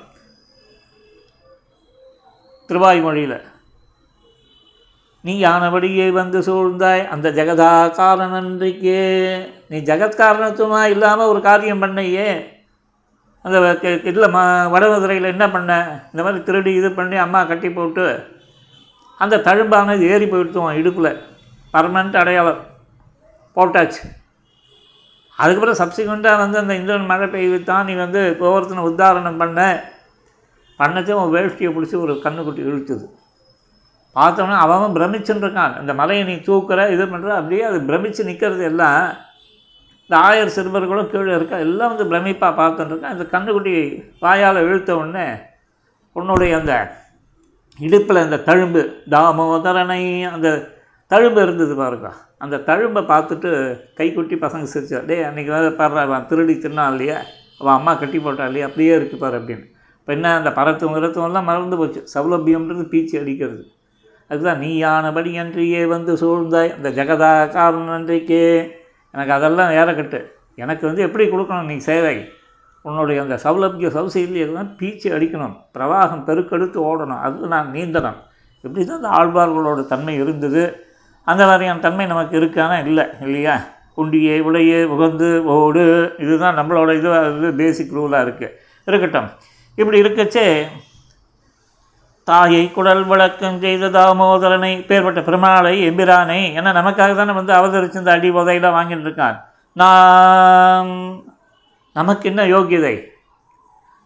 திருவாய்மொழியில் 2.68 3.36
நீ 5.24 5.32
யானபடியே 5.44 6.06
வந்து 6.18 6.38
சூழ்ந்தாய் 6.46 7.02
அந்த 7.14 7.28
ஜெகதா 7.38 7.70
காரணன்றிக்கே 7.98 9.04
நீ 9.70 9.78
ஜெகத்காரணத்துவமாக 9.90 10.92
இல்லாமல் 10.94 11.30
ஒரு 11.32 11.40
காரியம் 11.48 11.82
பண்ணையே. 11.84 12.28
அந்த 13.44 13.56
இதில் 14.10 14.34
ம 14.36 14.42
வடமதுரையில் 14.74 15.32
என்ன 15.32 15.46
பண்ண? 15.54 15.72
இந்த 16.12 16.20
மாதிரி 16.26 16.42
திருடி 16.48 16.74
இது 16.80 16.90
பண்ணி 16.92 17.16
அம்மா 17.24 17.42
கட்டி 17.44 17.70
போட்டு 17.70 18.04
அந்த 19.20 19.42
தழும்பானது 19.48 20.06
ஏறி 20.12 20.26
போயிடுத்துவான் 20.26 20.78
இடுப்பில். 20.82 21.10
பர்மனண்ட் 21.74 22.20
அடையாளம். 22.22 22.62
போட்டாச்சு. 23.56 24.02
அதுக்கப்புறம் 25.38 25.80
சப்சிக்வெண்ட்டாக 25.80 26.38
வந்து 26.38 26.58
அந்த 26.58 26.74
இந்திரன் 26.74 27.06
மழை 27.06 27.26
பெய்வித்தான் 27.28 27.84
நீ 27.84 27.94
வந்து 27.94 28.36
கோவர்த்தனை 28.40 28.82
உத்தாரணம் 28.90 29.36
பண்ண 29.36 29.60
பண்ணச்சும் 30.78 31.20
உன் 31.22 31.34
வேஷ்டியை 31.34 31.70
பிடிச்சி 31.72 31.96
ஒரு 32.00 32.14
கண்ணுக்குட்டி 32.24 32.62
இழுத்துது. 32.70 33.04
பார்த்தோன்னே 34.16 34.56
அவன் 34.64 34.96
பிரமிச்சுன்னு 34.96 35.44
இருக்கான் 35.46 35.76
அந்த 35.78 35.94
மலையை 35.94 36.24
நீ 36.24 36.34
தூக்குற 36.34 36.90
இது 36.90 37.04
பண்ணுற 37.04 37.30
அப்படியே 37.36 37.62
அது 37.62 37.78
பிரமிச்சு 37.80 38.24
நிற்கிறது 38.24 38.64
எல்லாம் 38.64 38.98
இந்த 40.10 40.14
ஆயர் 40.26 40.54
சிறுவர்களும் 40.56 41.10
கீழே 41.10 41.34
இருக்கா 41.34 41.56
எல்லாம் 41.56 41.96
வந்து 41.96 42.10
பிரமிப்பாக 42.10 42.54
பார்த்துட்டுருக்கான் 42.60 43.14
இந்த 43.14 43.24
அந்த 43.24 43.38
கண்ணுக்குட்டி 43.38 43.74
வாயால் 44.18 44.56
இழுத்த 44.56 44.96
உடனே 44.96 45.26
உன்னுடைய 46.12 46.58
அந்த 46.58 46.74
இடுப்பில் 47.78 48.16
அந்த 48.16 48.36
தழும்பு 48.46 48.82
தாமோதரனை 49.10 50.22
அந்த 50.24 50.48
தழும்பு 51.10 51.42
இருந்தது 51.42 51.76
பாருங்க. 51.76 52.12
அந்த 52.38 52.56
தழும்பை 52.56 53.02
பார்த்துட்டு 53.02 53.80
கைக்குட்டி 53.94 54.34
பசங்க 54.34 54.66
சிரிச்சா 54.74 55.06
டேய் 55.06 55.20
அன்றைக்கி 55.20 55.46
வேறு 55.46 55.72
பாரு 55.72 55.98
அவன் 55.98 56.26
திருடி 56.26 56.54
தின்னான் 56.54 56.90
இல்லையா? 56.90 57.20
அவன் 57.58 57.74
அம்மா 57.74 57.94
கட்டி 57.94 58.18
போட்டா 58.18 58.46
இல்லையா? 58.46 58.66
அப்படியே 58.66 58.94
இருக்கு 58.94 59.16
பாரு 59.16 59.38
அப்படின்னு. 59.38 59.72
இப்போ 60.00 60.12
என்ன 60.12 60.36
அந்த 60.36 60.50
பரத்துவம் 60.50 60.96
விரத்துவம்லாம் 60.96 61.44
மறந்து 61.44 61.76
போச்சு. 61.76 62.04
சௌலபியம்ன்றது 62.14 62.84
பீச்சி 62.88 63.18
அடிக்கிறது. 63.18 63.64
அதுதான் 64.28 64.58
நீயானபடி 64.58 65.38
அன்றியே 65.38 65.86
வந்து 65.86 66.14
சூழ்ந்தாய். 66.14 66.74
அந்த 66.76 66.90
ஜெகதா 66.90 67.48
காரணம் 67.48 67.88
அன்றைக்கே 67.88 68.70
எனக்கு 69.10 69.32
அதெல்லாம் 69.32 69.70
ஏறக்கட்டு. 69.70 70.32
எனக்கு 70.54 70.86
வந்து 70.86 71.02
எப்படி 71.02 71.28
கொடுக்கணும் 71.28 71.64
நீ 71.64 71.76
சேவை? 71.76 72.28
உன்னுடைய 72.82 73.22
அந்த 73.22 73.34
சௌலபிய 73.44 73.88
சௌசீல்யெல்லாம் 73.88 74.70
பீச்சி 74.78 75.10
அடிக்கணும். 75.10 75.56
பிரவாகம் 75.74 76.24
பெருக்கெடுத்து 76.24 76.78
ஓடணும். 76.90 77.20
அது 77.20 77.46
நான் 77.46 77.70
நீந்தணும். 77.72 78.18
இப்படி 78.60 78.86
தான் 78.86 79.02
அந்த 79.02 79.08
ஆழ்வார்களோட 79.08 79.86
தன்மை 79.86 80.14
இருந்தது. 80.14 80.92
அந்த 81.24 81.46
மாதிரியான 81.46 81.78
தன்மை 81.78 82.06
நமக்கு 82.06 82.40
இருக்கானா 82.40 82.86
இல்லை 82.86 83.04
இல்லையா? 83.20 83.54
குண்டியே 83.96 84.36
உடையே 84.40 84.78
உகந்து 84.94 85.42
ஓடு 85.44 86.14
இதுதான் 86.18 86.58
நம்மளோட 86.58 86.96
இது 86.98 87.10
இது 87.38 87.54
பேசிக் 87.54 87.94
ரூலாக 87.96 88.24
இருக்குது 88.26 88.54
இருக்கட்டும். 88.84 89.28
இப்படி 89.74 90.02
இருக்கச்சே 90.02 90.66
தாயை 92.24 92.72
குடல் 92.72 93.04
விளக்கம் 93.04 93.60
செய்த 93.60 93.88
தாமோதரனை 93.88 94.70
பேர்பட்ட 94.88 95.20
பெருமாளை 95.20 95.72
எம்பிரானை 95.88 96.38
ஏன்னா 96.58 96.70
நமக்காக 96.80 97.14
தானே 97.14 97.32
வந்து 97.32 97.52
அவதரிச்சு 97.52 98.00
இந்த 98.02 98.12
அடி 98.12 98.30
உதையெல்லாம் 98.30 98.76
வாங்கிட்டு 98.78 99.06
இருக்கான். 99.08 99.36
நாம் 99.72 100.92
நமக்கு 101.92 102.28
என்ன 102.28 102.42
யோகியதை? 102.44 102.94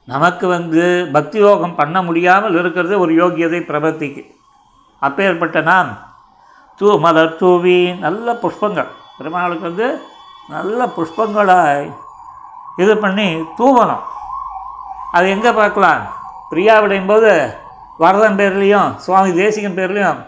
நமக்கு 0.04 0.46
வந்து 0.46 1.08
பக்தி 1.12 1.38
யோகம் 1.38 1.74
பண்ண 1.74 2.02
முடியாமல் 2.02 2.58
இருக்கிறது 2.58 3.00
ஒரு 3.00 3.12
யோகியதை 3.22 3.60
பிரபத்திக்கு. 3.70 4.22
அப்பேற்பட்ட 5.02 5.60
நாம் 5.60 6.07
தூ 6.80 6.88
மலர் 7.04 7.36
தூவி 7.40 7.78
நல்ல 8.02 8.34
புஷ்பங்கள். 8.42 8.90
பெருமாளுக்கு 9.18 9.64
வந்து 9.68 9.86
நல்ல 10.54 10.80
புஷ்பங்களாய் 10.96 11.86
இது 12.82 12.92
பண்ணி 13.04 13.26
தூவணும். 13.58 14.04
அது 15.16 15.26
எங்கே 15.34 15.52
பார்க்கலாம்? 15.60 16.02
பிரியாவிடையும் 16.50 17.10
போது 17.12 17.30
வரதன் 18.02 18.38
பேர்லேயும் 18.40 18.90
சுவாமி 19.04 19.30
தேசிகன் 19.40 19.78
பேர்லேயும் 19.78 20.20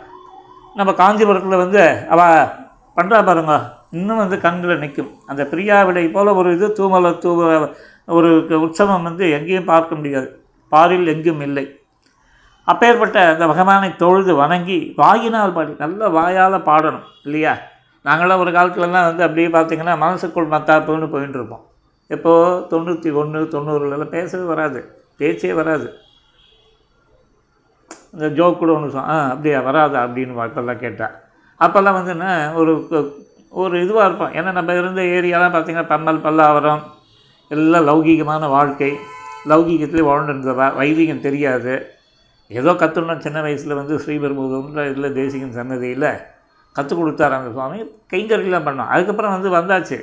நம்ம 0.79 0.91
காஞ்சிபுரத்தில் 1.01 1.63
வந்து 1.65 1.83
அவ 2.15 2.21
பண்ணுறா 2.97 3.21
பாருங்க. 3.29 3.55
இன்னும் 3.99 4.23
வந்து 4.23 4.37
கண்ணில் 4.45 4.83
நிற்கும் 4.83 5.13
அந்த 5.31 5.43
பிரியாவிடை 5.53 6.05
போல் 6.17 6.39
ஒரு 6.41 6.51
இது 6.57 6.67
தூமல 6.79 7.13
தூவ 7.25 7.69
ஒரு 8.19 8.31
உற்சவம் 8.65 9.07
வந்து 9.09 9.25
எங்கேயும் 9.37 9.71
பார்க்க 9.73 9.99
முடியாது. 10.01 10.29
பாரில் 10.73 11.13
எங்கும் 11.15 11.45
இல்லை. 11.47 11.65
அப்பேற்பட்ட 12.71 13.19
அந்த 13.33 13.45
பகவானை 13.51 13.89
தொழுது 14.03 14.33
வணங்கி 14.41 14.79
வாயினால் 15.01 15.57
பாடி 15.57 15.73
நல்ல 15.85 16.09
வாயால் 16.17 16.67
பாடணும் 16.69 17.07
இல்லையா? 17.27 17.55
நாங்களாம் 18.05 18.43
ஒரு 18.45 18.51
காலத்துலலாம் 18.57 19.09
வந்து 19.09 19.25
அப்படியே 19.27 19.49
பார்த்தீங்கன்னா 19.57 19.95
மனசுக்குள் 20.05 20.53
மத்தாப்புன்னு 20.55 21.09
போயின்னு 21.15 21.39
இருப்போம் 21.41 21.65
எப்போது 22.11 22.61
தொண்ணூற்றி 22.71 23.11
ஒன்று 23.21 23.41
தொண்ணூறுலலாம் 23.55 24.15
பேசவே 24.15 24.45
வராது 24.53 24.81
பேச்சே 25.21 25.51
வராது. 25.59 25.89
இந்த 28.15 28.29
ஜோக் 28.39 28.61
கூட 28.61 28.71
ஒன்று 28.77 28.95
சொ 28.95 29.01
ஆ 29.15 29.17
அப்படியா 29.33 29.59
வராதா 29.67 29.99
அப்படின்னு 30.07 30.39
வாக்கெல்லாம் 30.39 30.83
கேட்டேன் 30.85 31.13
அப்போல்லாம் 31.61 31.97
வந்து 31.99 32.13
என்ன 32.17 32.29
ஒரு 32.61 32.73
ஒரு 33.63 33.75
இதுவாக 33.85 34.07
இருப்போம். 34.09 34.35
ஏன்னா 34.39 34.51
நம்ம 34.59 34.75
இருந்த 34.81 35.03
ஏரியாலாம் 35.17 35.55
பார்த்திங்கன்னா 35.55 35.93
பம்மல் 35.93 36.25
பல்லாவரம் 36.27 36.83
எல்லாம் 37.51 37.87
லௌகீகமான 37.91 38.49
வாழ்க்கை. 38.57 38.91
லௌகீகத்திலே 39.51 40.03
வாழ்ந்துருந்தவா 40.11 40.67
வைதிகம் 40.81 41.25
தெரியாது. 41.27 41.75
ஏதோ 42.51 42.71
கற்றுனோம் 42.73 43.25
சின்ன 43.25 43.39
வயசில் 43.41 43.79
வந்து 43.81 43.95
ஸ்ரீபெரும்புதூர்ன்ற 43.97 44.83
இதில் 44.91 45.17
தேசிகன் 45.19 45.57
சன்னதியில் 45.59 46.09
கற்றுக் 46.77 46.99
கொடுத்தார் 46.99 47.33
அந்த 47.33 47.51
சுவாமி. 47.51 47.79
கைங்கறிலாம் 48.13 48.67
பண்ணோம். 48.69 48.91
அதுக்கப்புறம் 48.95 49.35
வந்து 49.37 49.51
வந்தாச்சு. 49.59 49.99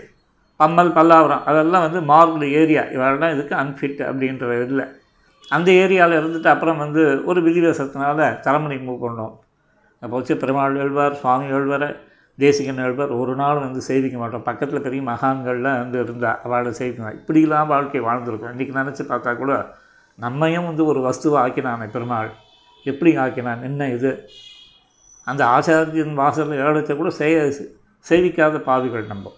பம்மல் 0.60 0.94
பல்லாவரம் 0.98 1.44
அதெல்லாம் 1.44 1.84
வந்து 1.88 2.00
மார்பிள் 2.14 2.46
ஏரியா. 2.52 2.84
இவரெல்லாம் 2.96 3.34
இதுக்கு 3.34 3.56
அன்ஃபிட் 3.56 4.00
அப்படின்ற 4.10 4.62
இதில். 4.64 4.86
அந்த 5.50 5.72
ஏரியாவில் 5.72 6.20
இருந்துட்டு 6.20 6.48
அப்புறம் 6.48 6.78
வந்து 6.78 7.04
ஒரு 7.26 7.42
விதிவேசத்தினால 7.42 8.40
தலைமுறை 8.40 8.78
மூவ் 8.78 9.04
பண்ணோம் 9.06 9.36
அப்போ 10.02 10.16
வச்சு 10.16 10.38
பெருமாள் 10.38 10.76
எழுவார் 10.76 11.12
சுவாமி 11.12 11.48
எழுவார் 11.52 11.88
தேசிகன் 12.40 12.82
எழுவார். 12.86 13.14
ஒரு 13.20 13.36
நாள் 13.36 13.60
வந்து 13.60 13.82
சேவிக்க 13.82 14.18
மாட்டோம். 14.18 14.44
பக்கத்தில் 14.44 14.82
பெரிய 14.82 15.02
மகான்கள்லாம் 15.12 15.80
வந்து 15.84 16.00
இருந்தா 16.04 16.32
அவளை 16.44 16.72
சேவிக்கணும் 16.80 17.18
இப்படிலாம் 17.20 17.72
வாழ்க்கை 17.74 18.02
வாழ்ந்துருக்கோம். 18.02 18.54
இன்றைக்கி 18.56 18.76
நினச்சி 18.80 19.04
பார்த்தா 19.12 19.32
கூட 19.36 19.54
நம்மையும் 20.20 20.66
வந்து 20.66 20.86
ஒரு 20.86 21.10
வஸ்துவை 21.10 21.38
ஆக்கினானே 21.38 21.90
பெருமாள். 21.90 22.30
எப்படி 22.84 23.18
ஆக்கினான்? 23.18 23.64
என்ன 23.64 23.90
இது? 23.90 24.30
அந்த 25.24 25.46
ஆச்சாரத்தின் 25.46 26.14
வாசலில் 26.14 26.60
ஏழத்தை 26.60 26.96
கூட 26.96 27.10
செய்ய 27.10 27.54
சேவிக்காத 28.10 28.60
பாவிகள் 28.60 29.06
நம்ம. 29.06 29.32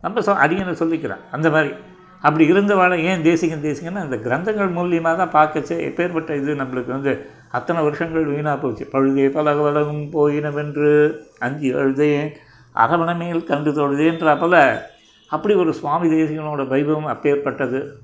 நம்ம 0.00 0.20
சொ 0.20 0.24
அடியனை 0.24 0.72
சொல்லிக்கிறேன் 0.72 1.20
அந்த 1.30 1.50
மாதிரி. 1.50 1.74
அப்படி 2.20 2.52
இருந்தவாளை 2.52 2.96
ஏன் 2.98 3.22
தேசிகன் 3.22 3.62
தேசிகன்னா 3.62 3.96
அந்த 3.96 4.16
கிரந்தங்கள் 4.16 4.74
மூலியமாக 4.74 5.26
தான் 5.26 5.36
பார்க்கச்சே 5.36 5.76
எப்பேற்பட்ட 5.88 6.36
இது 6.36 6.54
நம்மளுக்கு 6.54 6.86
வந்து 6.86 7.30
அத்தனை 7.50 7.82
வருஷங்கள் 7.82 8.24
வீணாக 8.24 8.56
போச்சு. 8.56 8.88
பழுதே 8.92 9.28
பலக 9.28 9.62
வலகும் 9.62 10.12
போயினவென்று 10.12 11.16
அஞ்சு 11.38 11.68
எழுதேன் 11.68 12.32
அரவணமேல் 12.74 13.44
கண்டு 13.44 13.70
தொழுதேன்ற 13.70 14.78
அப்படி 15.28 15.54
ஒரு 15.54 15.72
சுவாமி 15.72 16.08
தேசிகனோட 16.08 16.62
வைபவம் 16.74 17.12
அப்பேற்பட்டது. 17.14 18.00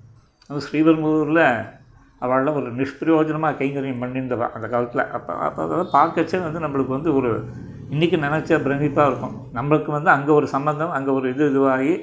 அது 0.48 0.60
ஸ்ரீபெரும்புதூரில் 0.60 1.64
அவள்லாம் 2.24 2.58
ஒரு 2.60 2.70
நிஷ்பிரயோஜனமாக 2.80 3.56
கைங்கரியம் 3.60 4.02
பண்ணியிருந்தவா 4.02 4.46
அந்த 4.56 4.66
காலத்தில். 4.74 5.04
அப்போ 5.16 5.32
அப்போ 5.46 5.60
அதெல்லாம் 5.66 5.94
பார்க்கச்சே 5.98 6.40
வந்து 6.46 6.64
நம்மளுக்கு 6.64 6.96
வந்து 6.96 7.12
ஒரு 7.18 7.30
இன்றைக்கி 7.94 8.18
நினச்சா 8.26 8.58
பிரமிப்பாக 8.66 9.08
இருக்கும். 9.10 9.34
நம்மளுக்கு 9.58 9.90
வந்து 9.96 10.10
அங்கே 10.16 10.32
ஒரு 10.38 10.46
சம்பந்தம் 10.54 10.94
அங்கே 10.98 11.12
ஒரு 11.18 11.26
இது 11.34 11.44
இதுவாகி 11.52 11.94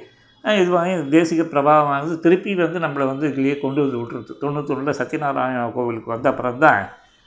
இதுவாகி 0.43 0.93
தேசிக 1.15 1.41
பிரபாவமானது 1.53 2.13
திருப்பி 2.25 2.51
வந்து 2.65 2.79
நம்மளை 2.85 3.05
வந்து 3.11 3.25
இதுலேயே 3.31 3.55
கொண்டு 3.63 3.79
வந்து 3.83 3.97
விட்டுருது. 3.99 4.33
தொண்ணூத்தொன்னில் 4.41 4.97
சத்யநாராயண 4.99 5.65
கோவிலுக்கு 5.75 6.13
வந்த 6.13 6.27
அப்புறம் 6.31 6.61
தான் 6.63 6.81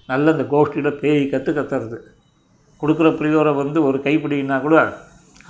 நல்ல 0.08 0.32
இந்த 0.36 0.44
கோஷ்டியில் 0.52 0.98
பேய் 1.02 1.22
கற்று 1.32 1.50
கத்துறது. 1.58 1.98
கொடுக்குற 2.80 3.10
புளியோரை 3.18 3.52
வந்து 3.62 3.78
ஒரு 3.88 3.98
கைப்பிடினா 4.06 4.56
கூட 4.64 4.76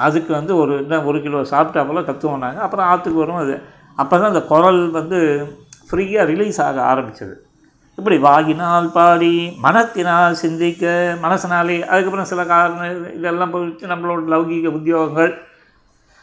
அதுக்கு 0.07 0.31
வந்து 0.39 0.53
ஒரு 0.63 0.73
என்ன 0.83 0.99
ஒரு 1.11 1.19
கிலோ 1.25 1.41
சாப்பிட்டா 1.53 1.83
போல 1.89 2.01
கற்றுவோம் 2.09 2.45
நாங்கள் 2.45 2.65
அப்புறம் 2.67 2.89
ஆற்றுக்கு 2.91 3.23
வரும் 3.23 3.43
அது. 3.45 3.55
அப்போ 3.99 4.15
தான் 4.21 4.33
அந்த 4.33 4.43
குரல் 4.53 4.81
வந்து 4.99 5.19
ஃப்ரீயாக 5.90 6.25
ரிலீஸ் 6.25 6.61
ஆக 6.61 6.83
ஆரம்பித்தது 6.83 7.47
இப்படி 7.97 8.16
வாகினால் 8.16 8.87
பாடி 8.88 9.57
மனத்தினால் 9.62 10.33
சிந்திக்க 10.33 10.85
மனசினாலே 11.23 11.83
அதுக்கப்புறம் 11.83 12.25
சில 12.25 12.44
காரணம் 12.44 13.14
இதெல்லாம் 13.14 13.55
போயிடுச்சு. 13.55 13.90
நம்மளோட 13.92 14.23
லௌகீக 14.35 14.70
உத்தியோகங்கள். 14.79 15.35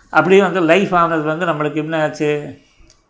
அப்படியே 0.09 0.41
வந்து 0.41 0.61
லைஃப் 0.61 0.95
ஆனது 0.95 1.21
வந்து 1.21 1.45
நம்மளுக்கு 1.45 1.75
என்ன 1.75 2.01
ஆச்சு? 2.01 2.57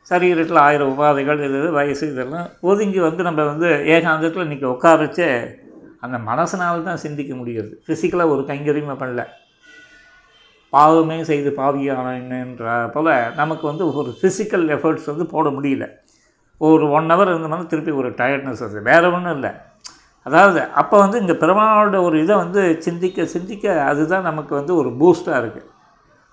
சரீரத்தில் 0.10 0.58
ஆயிரம் 0.58 1.00
உபாதைகள் 1.00 1.44
இது 1.46 1.72
வயசு 1.72 2.12
இதெல்லாம் 2.12 2.48
ஒதுங்கி 2.62 3.00
வந்து 3.00 3.24
நம்ம 3.24 3.44
வந்து 3.44 3.68
ஏகாந்தத்தில் 3.68 4.46
இன்றைக்கி 4.48 4.68
உட்காரச்சு 4.76 5.60
அந்த 6.00 6.18
மனசனால் 6.18 6.84
தான் 6.84 6.98
சிந்திக்க 6.98 7.36
முடியுது. 7.36 7.74
ஃபிசிக்கலாக 7.88 8.28
ஒரு 8.28 8.44
கைங்கரியமே 8.48 8.96
பண்ணல. 9.02 9.26
பாவமே 10.70 11.24
செய்து 11.24 11.54
பாவியானன்ற 11.58 12.92
போல் 12.92 13.34
நமக்கு 13.36 13.68
வந்து 13.68 13.94
ஒரு 13.94 14.18
ஃபிசிக்கல் 14.22 14.66
எஃபர்ட்ஸ் 14.78 15.06
வந்து 15.06 15.26
போட 15.26 15.50
முடியல. 15.50 15.88
ஒரு 16.68 16.86
ஒன் 16.98 17.12
ஹவர் 17.12 17.32
இருந்தோம்னா 17.32 17.60
திருப்பி 17.74 17.92
ஒரு 18.02 18.10
டயர்ட்னஸ் 18.22 18.64
வருது. 18.64 18.82
வேறு 18.90 19.08
ஒன்றும் 19.16 19.36
இல்லை. 19.38 19.52
அதாவது 20.26 20.60
அப்போ 20.82 20.96
வந்து 21.04 21.18
இந்த 21.24 21.34
பெருமாளோட 21.44 22.00
ஒரு 22.08 22.18
இதை 22.24 22.36
வந்து 22.44 22.62
சிந்திக்க 22.86 23.26
சிந்திக்க 23.36 23.66
அதுதான் 23.92 24.28
நமக்கு 24.30 24.54
வந்து 24.60 24.74
ஒரு 24.82 24.90
பூஸ்ட்டாக 25.00 25.42
இருக்குது 25.44 25.68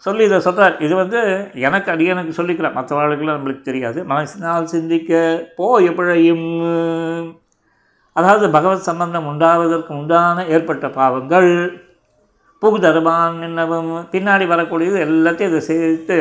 சொல்லி 0.05 0.23
இதை 0.29 0.39
சொல்கிறார் 0.47 0.75
இது 0.87 0.95
வந்து 1.03 1.21
எனக்கு 1.67 1.89
அடியனுக்கு 1.95 2.33
சொல்லிக்கிறேன். 2.41 2.77
மற்றவர்களுக்கெல்லாம் 2.79 3.39
நம்மளுக்கு 3.39 3.69
தெரியாது. 3.69 3.99
மனசினால் 4.13 4.71
சிந்திக்க 4.75 5.21
போ 5.59 5.69
எப்பழையும் 5.91 6.47
அதாவது 8.17 8.47
பகவத் 8.57 8.89
சம்பந்தம் 8.91 9.29
உண்டாவதற்கு 9.31 9.93
உண்டான 10.01 10.45
ஏற்பட்ட 10.55 10.87
பாவங்கள் 10.99 11.51
புகுதருமான் 12.63 13.37
என்னவும் 13.49 13.91
பின்னாடி 14.13 14.47
வரக்கூடியது 14.53 14.99
எல்லாத்தையும் 15.07 15.53
இதை 15.53 15.61
சேர்த்து 15.71 16.17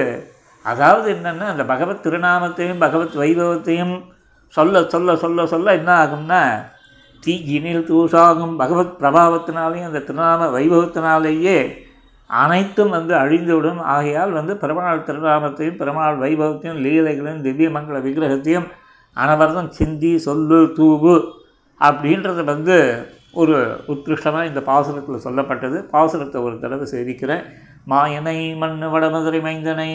அதாவது 0.72 1.08
என்னென்னா 1.14 1.46
அந்த 1.54 1.64
பகவத் 1.66 2.06
திருநாமத்தையும் 2.06 2.80
பகவத் 2.80 3.16
வைபவத்தையும் 3.16 3.96
சொல்ல 4.54 4.84
சொல்ல 4.84 5.16
சொல்ல 5.16 5.46
சொல்ல 5.46 5.76
என்ன 5.76 5.92
ஆகும்னா 6.04 6.42
தீயினில் 7.24 7.88
தூசாகும். 7.90 8.56
பகவத் 8.56 8.98
பிரபாவத்தினாலேயும் 9.00 9.90
அந்த 9.90 10.02
திருநாம 10.08 10.48
வைபவத்தினாலேயே 10.58 11.58
அனைத்தும் 12.30 12.90
வந்து 12.90 13.14
அழிந்துவிடும். 13.16 13.82
ஆகையால் 13.96 14.32
வந்து 14.32 14.58
பெருமாள் 14.58 15.06
திருநாமத்தையும் 15.08 15.76
பெருமாள் 15.76 16.18
வைபவத்தையும் 16.18 16.82
லீலைகளையும் 16.86 17.46
திவ்யமங்கல 17.48 18.00
விக்கிரகத்தையும் 18.08 18.68
அனவரதம் 19.18 19.70
சிந்தி 19.70 20.12
சொல்லு 20.18 20.60
தூவு 20.78 21.16
அப்படின்றத 21.82 22.44
வந்து 22.44 22.78
ஒரு 23.32 23.58
உத்கிருஷ்டமாக 23.88 24.46
இந்த 24.46 24.60
பாசுரத்தில் 24.60 25.26
சொல்லப்பட்டது. 25.28 25.80
பாசுரத்தை 25.94 26.40
ஒரு 26.42 26.56
தடவை 26.60 26.88
சேவிக்கிறேன். 26.92 27.44
மாயனை 27.88 28.38
மண் 28.58 28.80
வடமதுரை 28.84 29.40
மைந்தனை 29.48 29.92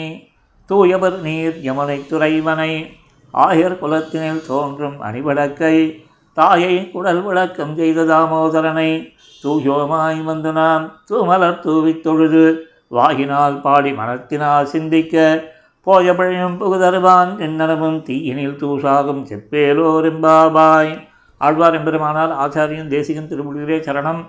தூயவர் 0.69 1.21
நீர் 1.21 1.59
யமனை 1.61 2.05
துறைவனை. 2.09 3.01
ஆயர் 3.33 3.77
குலத்தினில் 3.81 4.45
தோன்றும் 4.47 5.01
அணிவிளக்கை 5.01 6.05
தாயை 6.33 6.91
குடல் 6.91 7.21
விளக்கம் 7.21 7.75
செய்த 7.75 8.03
தாமோதரனை 8.03 9.13
தூயோமாய் 9.43 10.23
வந்து 10.23 10.51
நாம் 10.51 10.91
தூமலர் 11.09 11.59
தூவித் 11.59 12.03
தொழுது 12.03 12.67
வாகினால் 12.91 13.61
பாடி 13.61 13.91
மனத்தினால் 13.91 14.65
சிந்திக்க 14.65 15.43
போயபழையும் 15.85 16.57
புகுதருவான் 16.57 17.35
என்னனமும் 17.37 18.03
தீயினில் 18.03 18.57
தூசாகும் 18.57 19.25
செப்பேலோரெம்பாபாய் 19.29 21.07
ஆழ்வார் 21.37 21.73
எம்பெருமானால் 21.73 22.35
ஆச்சாரியன் 22.35 22.87
தேசிகன் 22.87 23.27
திருமுடிகளே 23.29 23.79
சரணம். 23.79 24.25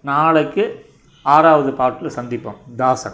நாளைக்கு 0.00 0.84
ஆறாவது 1.22 1.72
பாட்டில் 1.72 2.10
சந்திப்போம். 2.16 2.56
தாசன். 2.76 3.12